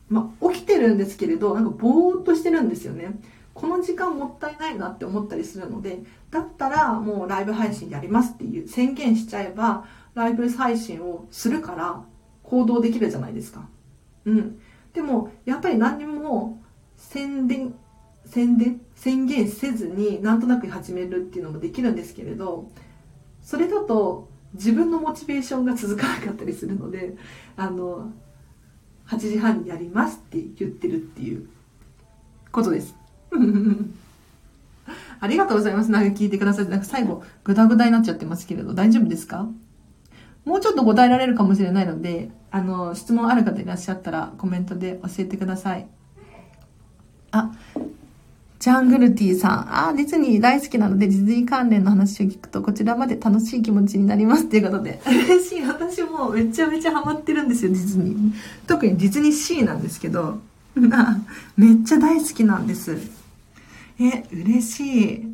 [0.10, 3.20] まあ、起きてるんですけれど、なんかぼーっとしてるんですよね。
[3.54, 12.04] この時間もったいないなって思ったりするので、だったらもうライブ配信やりますっていう宣言しちゃえば、ライブ配信をするから
[12.44, 13.68] 行動できるじゃないですか。
[14.26, 14.60] うん。
[14.94, 16.62] でも、やっぱり何にも
[16.98, 17.74] 宣伝
[18.26, 18.82] 宣伝？
[18.96, 22.68] 宣言せずになんとなく始めるっていうのもできるんですけれど
[23.44, 27.16] それだと自分のモチベーションが続かなかったりするので
[27.56, 28.12] あの
[29.08, 31.48] 8時半にやりますって言ってるっていう
[32.52, 32.96] ことです
[35.20, 35.92] ありがとうございます。
[35.92, 39.48] なんか聞いてくださって、なんか最後、ぐだぐだになっちゃってますけれど、大丈夫ですか？
[40.46, 45.88] もうちょっと答えられるかもしれないので、あの、質問ある方いらっしゃったらコメントで教えてください。
[47.32, 47.52] あ、
[48.68, 49.88] ジャングルティさん。
[49.88, 54.50] あ、ディズニー大好きなので、ディズニー関連の話を聞くと、こちらまで楽しい気持ちになります。
[54.50, 55.00] ということで。
[55.08, 55.62] 嬉しい。
[55.62, 58.32] 私もめちゃめちゃハマってるんですよ、ディズニー。
[58.68, 60.42] 特にディズニーシーなんですけど、
[61.56, 62.98] めっちゃ大好きなんです。
[64.02, 65.28] え、嬉しい。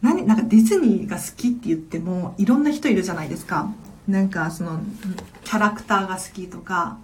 [0.00, 3.70] 何なんかディズニーが好きって言っても、いろんな人いるじゃないですか。
[4.08, 4.80] なんか、その、
[5.44, 6.96] キャラクターが好きとか、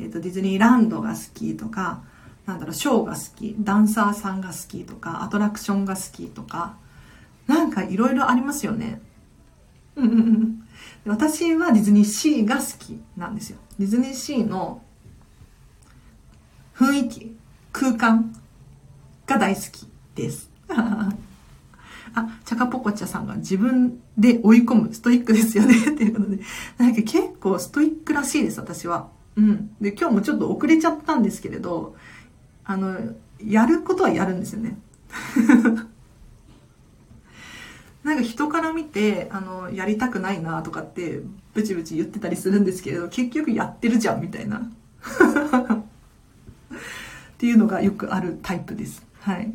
[0.00, 2.00] えっ、ー、と、ディズニーランドが好きとか、
[2.46, 6.76] なんだろう、ショーが好き、ダンサーさんが好きとか、アトラクションが好きとか、
[7.46, 9.00] なんかいろいろありますよね。
[11.04, 13.58] 私はディズニーシーが好きなんですよ。
[13.78, 14.82] ディズニーシーの
[16.74, 17.36] 雰囲気、
[17.72, 18.34] 空間
[19.26, 20.50] が大好きです。
[22.14, 26.40] あ、チャカポコチャさんが自分で追い込むストイックですよね っていうことで、
[26.78, 29.08] なんか結構ストイックらしいです、私は。
[29.36, 29.70] うん。
[29.80, 31.96] で、今日もちょっと遅れちゃったんですけれど、
[32.64, 32.96] あの、
[33.44, 34.78] やることはやるんですよね。
[38.04, 41.20] なんか人から見て、あの、やりたくないなとかって、
[41.54, 44.58] ブチブチ言ってたりするんですけれど、結局やってるじゃん、みたいな。
[44.58, 44.68] っ
[47.38, 49.04] ていうのがよくあるタイプです。
[49.20, 49.52] はい。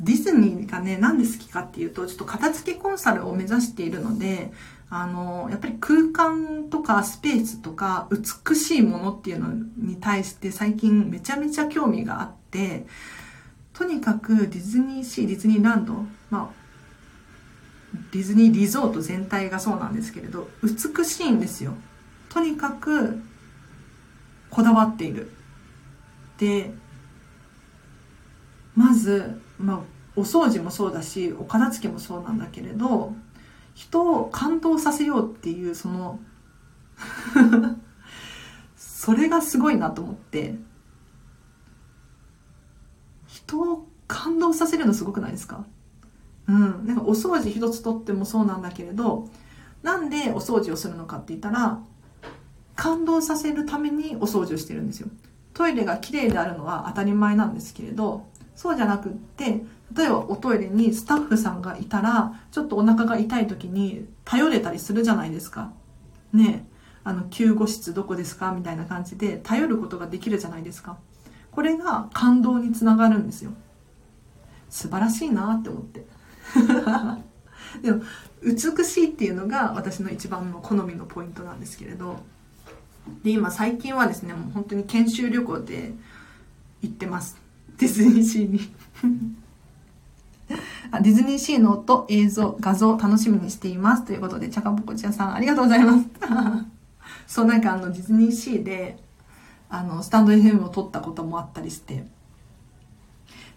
[0.00, 4.52] ディズニーがね、なんで好きかっていうと、ちょっと片付けコンサルを目指しているので、
[4.96, 12.86] あの、やっぱり空間とかスペースとか美しいものっていうのに対して最近めちゃめちゃ興味があって、
[13.72, 15.94] とにかくディズニーシー、ディズニーランド、
[16.30, 16.48] まあ、
[18.12, 21.74] ディズニーリゾート全体がそうなんですけれど、美しいんですよ。
[22.28, 23.20] とにかく
[24.48, 25.32] こだわっている。
[26.38, 26.72] で、
[28.76, 29.80] まず、まあ、
[30.14, 33.12] お掃除もそうだし、お片付けもそうなんだけれど、
[33.74, 36.20] 人を感動させようっていうその
[38.76, 40.58] それがすごいなと思って
[43.26, 45.64] 人を感動させるのすごくないですか？
[46.46, 46.86] うん。
[46.86, 49.28] なんかお掃除一つとってもそうなんだけれど
[49.82, 51.80] なんでお掃除をするのかって言ったら
[52.76, 55.08] 感動させるためにお掃除をしてるんですよ。
[55.52, 59.62] トイレが綺麗であるのは当たり前なんですけれどそうじゃなくって
[59.94, 65.72] 例えばおトイレにスタッフさんがいたらちょっとお腹が痛い時に頼れたりするじゃないですか。
[66.32, 66.66] ね
[67.04, 68.52] あの救護室どこですか？
[68.52, 70.96] みたいな感じで頼ることができるじゃないですか。
[71.50, 73.52] これが感動につながるんですよ。
[74.70, 76.06] 素晴らしいなって思って。
[77.82, 78.02] でも
[78.42, 82.16] 美しいっていうのが私の一番の好みのポイントなんですけれど。
[83.22, 85.92] で今最近はですねもう本当に研修旅行で
[86.80, 87.43] 行ってます。
[87.78, 88.60] ディズニーシーに
[90.90, 94.04] あディズニーシーの音、映像、画像楽しみにしています。
[94.04, 96.06] ということで、チャカポコチアさんありがとうございます。
[97.26, 98.98] そう、なんかあのディズニーシーで、
[99.68, 102.06] あの、スタンド FM を撮ったこともあったりして、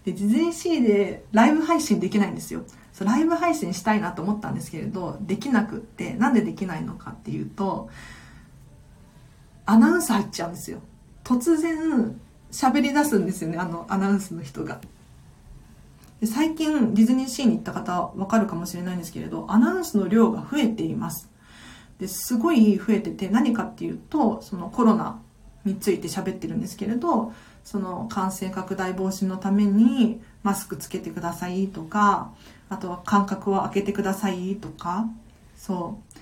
[0.06, 2.64] で、ディズニーシーでライブ配信できないんですよ。
[2.98, 7.90] そうライブ配信したいなと思ったんですけれどできなくってなんでできないのかっていうと
[9.68, 10.80] アナウンス入っちゃうんですよ
[11.24, 12.20] 突然
[12.52, 14.80] 喋り出すんですよねあのアナウンスの人が。
[16.20, 21.30] で最近ディズニーシーに行った方わかるかもしれないんですけれどアナウンスの量が増えています。
[22.00, 25.20] ですごい増えてて何かっていうとそのコロナ
[25.66, 27.34] について喋ってるんですけれど
[27.64, 32.32] その感染拡大防止のためにマスクつけてくださいとか
[32.70, 35.08] あとは間隔を空けてくださいとか
[35.56, 36.20] そう。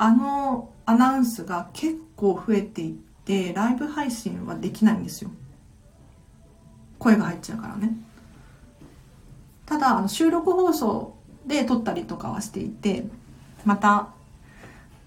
[0.00, 2.96] あのアナウンスが結構増えてい
[3.28, 5.30] ってライブ配信はできないんですよ。
[6.98, 7.94] 声が入っちゃうからね。
[9.66, 11.14] ただあの収録放送
[11.46, 13.04] で撮ったりとかはしていて
[13.66, 14.08] また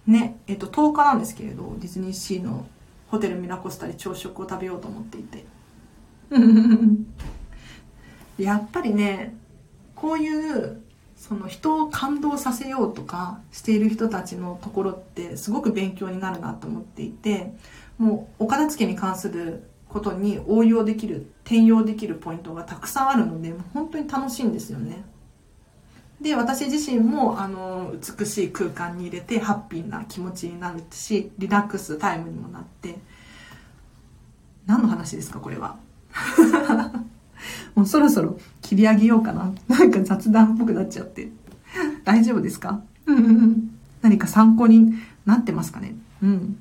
[0.05, 2.67] ねえっと10日なんですけれどディズニーシーの
[3.07, 5.45] ホテルミラコスタで朝食を食べようと思っていて。
[8.37, 9.35] やっぱりね
[9.95, 10.81] こういう
[11.17, 17.53] その人を感動させようとかしている人たちのところってすごく勉強になるなと思っていて
[18.01, 25.03] もうお片付けに関することに応用できる転用できるポイントがたくさんあるので本当に楽しいんですよね。
[26.19, 32.97] で私自身もあの美しい空間に入れてハッピーな気持ちになるしリラックスタイムにもなって。
[34.65, 35.77] 何の話ですかこれは。
[37.75, 39.51] もうそろそろ切り上げようかな。
[39.67, 41.29] なんか雑談っぽくなっちゃって。
[42.03, 42.81] 大丈夫ですか？
[44.01, 44.93] 何か参考に
[45.25, 45.95] なってますかね？
[46.23, 46.57] うん。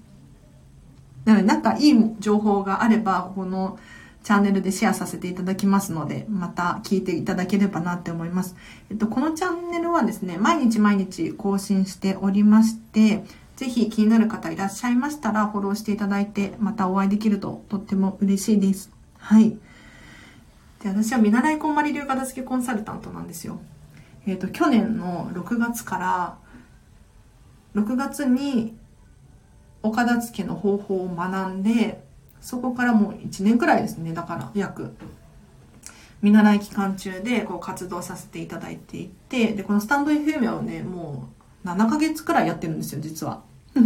[1.30, 3.78] なのでなんかいい情報があればこの
[4.24, 8.54] チャンネルでシェアさせていただきますので、また聞いていただければなって思います。
[8.90, 13.24] えっと、このチャンネルはですね、毎日毎日更新しておりまして、
[13.56, 18.90] ぜひ気になる方いらっしゃいましたらフォローしていただいて、またお会いできるととっても嬉しいです。
[19.16, 19.56] はい。
[20.82, 23.60] で、私は見習いこんまり流片付けコンサルタントなんですよ。
[24.26, 26.38] えっ、と、去年の6月から、
[27.80, 28.76] 6月に
[29.82, 32.02] お片付けの方法を学んで、
[32.40, 34.12] そこからもう1年くらいですね。
[34.12, 34.94] だから約
[36.22, 41.28] 見習い期間中でこう活動させていただいていてでこのスタンド FM をねも
[41.64, 43.42] う7ヶ月くらいやってるんですよ実は。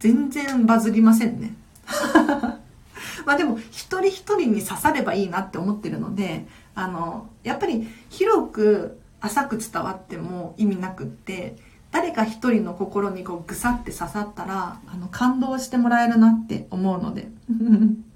[0.00, 1.54] 全然バズりませんね。
[3.26, 11.56] まあでも一人一人に刺さればいいなって思ってるのであのやっぱり広く浅く伝わっても意味なくって
[11.90, 17.30] 誰か一人の心にこうぐさって刺さったらあの感動してもらえるなって思うので。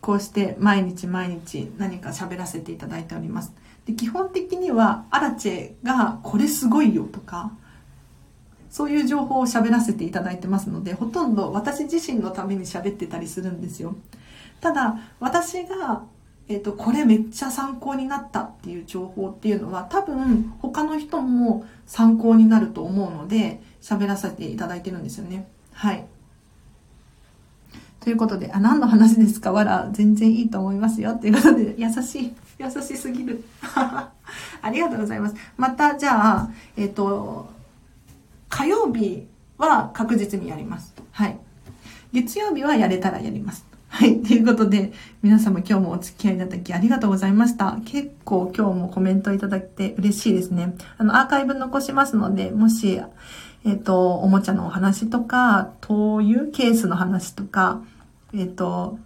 [0.00, 3.52] こうして毎日毎日何か喋らせていただいております。
[3.86, 7.52] で基本的にはアラチェがこれすごいよとか
[8.68, 13.94] そういう情報を喋らせていただいてますのでほとんど私自身のために喋ってたりするんですよ。
[14.60, 16.02] ただ私が
[16.52, 25.48] えーと、これめっちゃ参考になったっていう情報っていうのは多分他の人も参考になると思うので喋らせていただいてるんですよね。
[25.72, 26.04] はい。
[28.00, 29.52] ということで、あ、何の話ですか？
[29.52, 31.14] わら、全然いいと思いますよ。
[31.14, 32.34] ということで、 優しい。
[32.58, 33.42] 優しすぎる。
[33.64, 34.12] あ
[34.70, 35.34] りがとうございます。
[35.56, 37.48] また、じゃあ、えっ、ー、と、
[38.50, 39.26] 火曜日
[39.56, 40.92] は確実にやります。
[41.12, 41.38] はい。
[42.12, 43.71] 月曜日はやれたらやります。
[43.94, 44.22] はい。
[44.22, 44.90] ということで、
[45.20, 47.76] 皆様今日もお付き合いいただきありがとうございました。
[47.84, 50.74] 結構今日もコメントいただいて嬉しいですね。
[50.96, 53.02] あの、アーカイブ残しますので、もし、
[53.66, 57.82] えっ、ー、と、おもちゃのお話とか、灯油ケースの話とか、
[58.32, 58.98] えっ、ー、と、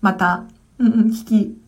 [0.00, 0.42] また、
[0.78, 1.58] うんうん、聞き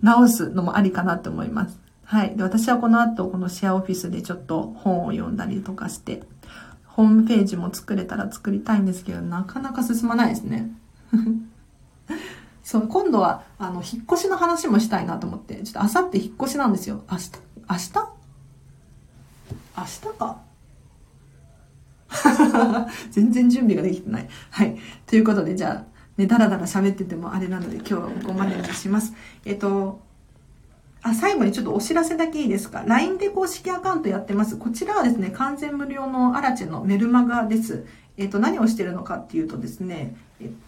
[0.00, 1.78] 直すのもありかなと思います。
[2.04, 2.34] はい。
[2.34, 6.22] で、私はこの後、このシェアオフィスでちょっと本を読んだりとかして、
[6.86, 10.70] ホームページも作れたら作りたいんですけど、なかなか進まないですね。
[12.64, 17.02] そう、今度は、あの、引っ越しの話もしたいなと思って、ちょっとあさって引っ越しなんですよ。
[17.10, 17.30] 明日
[17.68, 18.14] 明日？
[19.76, 20.38] 明日か？
[23.10, 24.28] 全然準備ができてない。
[24.50, 24.76] はい。
[25.06, 29.14] ということで、じゃあ、ね、だらだら喋っててもあれなので、今日はここまでにします。
[29.44, 30.00] えっと、
[31.02, 34.56] あ、最後にちょっとお知らせだけいいですか ?LINE で公式アカウントやってます。
[34.56, 37.84] こちらはですね、完全無料のアラチェのメルマガです。
[38.16, 40.16] えっと、何をしてるのかっていうとですね、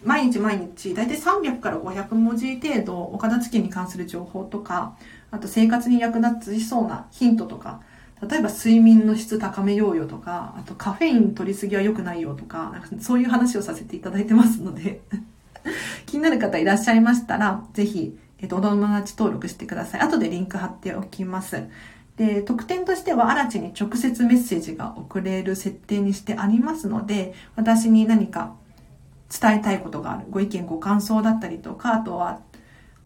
[0.05, 4.97] 毎日毎日大体300から500文字程度お片付けに関する情報とか
[5.31, 7.81] あと生活に役立ちそうなヒントとか
[8.23, 15.01] 例えば睡眠の質高めようよとかあとカフェイン取りすぎは良くないよとかなんかそういう話をさせていただいてますので
[16.07, 20.01] 気になる方いらっしゃいましたらぜひ、えっと、お友達登録してください。
[20.01, 21.65] 後でリンク貼っておきます。
[22.17, 28.55] で特典としてはアラチに直接メッセージが送れる設定にしてありますので私に何か
[29.29, 32.41] 伝えたいことがあるご意見ご感想だったりとかあとは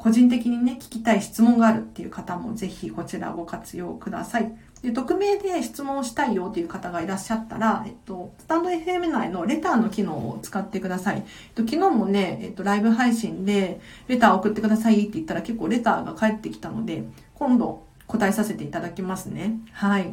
[0.00, 4.50] 個人的にね、聞きたい質問があるっていう方もぜひこちらご活用ください。
[4.82, 11.16] で、匿名で質問したいよっていう方がいらっしゃったら、えっと、スタンド FM 内のレターの機能を使ってください。
[11.16, 11.22] えっ
[11.54, 17.04] と、昨日もね、えっと、ライブ配信で、レター送ってくださいって言ったら結構レターが返ってきたので、
[17.34, 19.58] 今度答えさせていただきますね。
[19.72, 20.12] はい。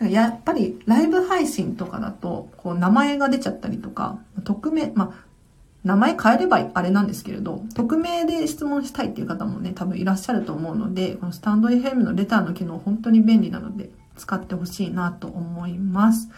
[0.10, 5.24] やっぱりライブ配信とかだと、こう名前が出ちゃったりとか、匿名、まあ、
[5.84, 16.28] 名前変えればあれなんですけれど、匿名で質問したいっていう方もね、多分いらっしゃると思うので、このスタンド FM のレターの機能本当に便利なので、使ってほしいなと思います。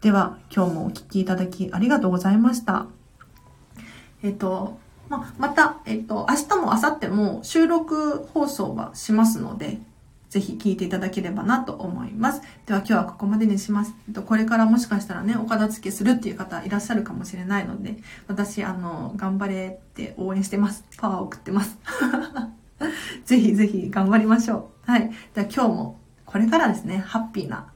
[0.00, 2.86] では、今日もお聴きいただきありがとうございました。
[4.22, 9.78] えっ、と、ま、また、えっ、と、明日も明後日も収録放送はしますので、
[10.28, 12.42] ぜひ聞いていただければなと思います。
[12.66, 13.94] では今日はここまでにします。
[14.26, 17.96] これからもしかしたらね、お片付けするっていう方いらっしゃるかもしれないので、
[18.26, 20.84] 私、あの、頑張れって応援してます。
[20.98, 21.78] パワーを送ってます。
[23.24, 24.90] ぜひぜひ頑張りましょう。
[24.90, 25.10] はい。
[25.34, 27.68] では今日も、これからですね、ハッピーな、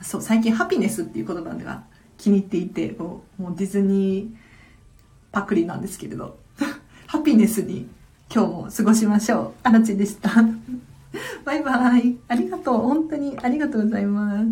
[0.00, 1.84] そう、最近ハピネスっていう言葉が
[2.16, 4.30] 気に入っていて、もうディズニー
[5.30, 6.38] パクリなんですけれど、
[7.08, 7.88] ハピネスに
[8.30, 9.52] 今日も過ごしましょう。
[9.62, 10.30] あらちでした。
[11.42, 12.18] バイバイ。
[12.28, 12.74] ありがとう。
[12.80, 14.46] 本当にありがとうございます。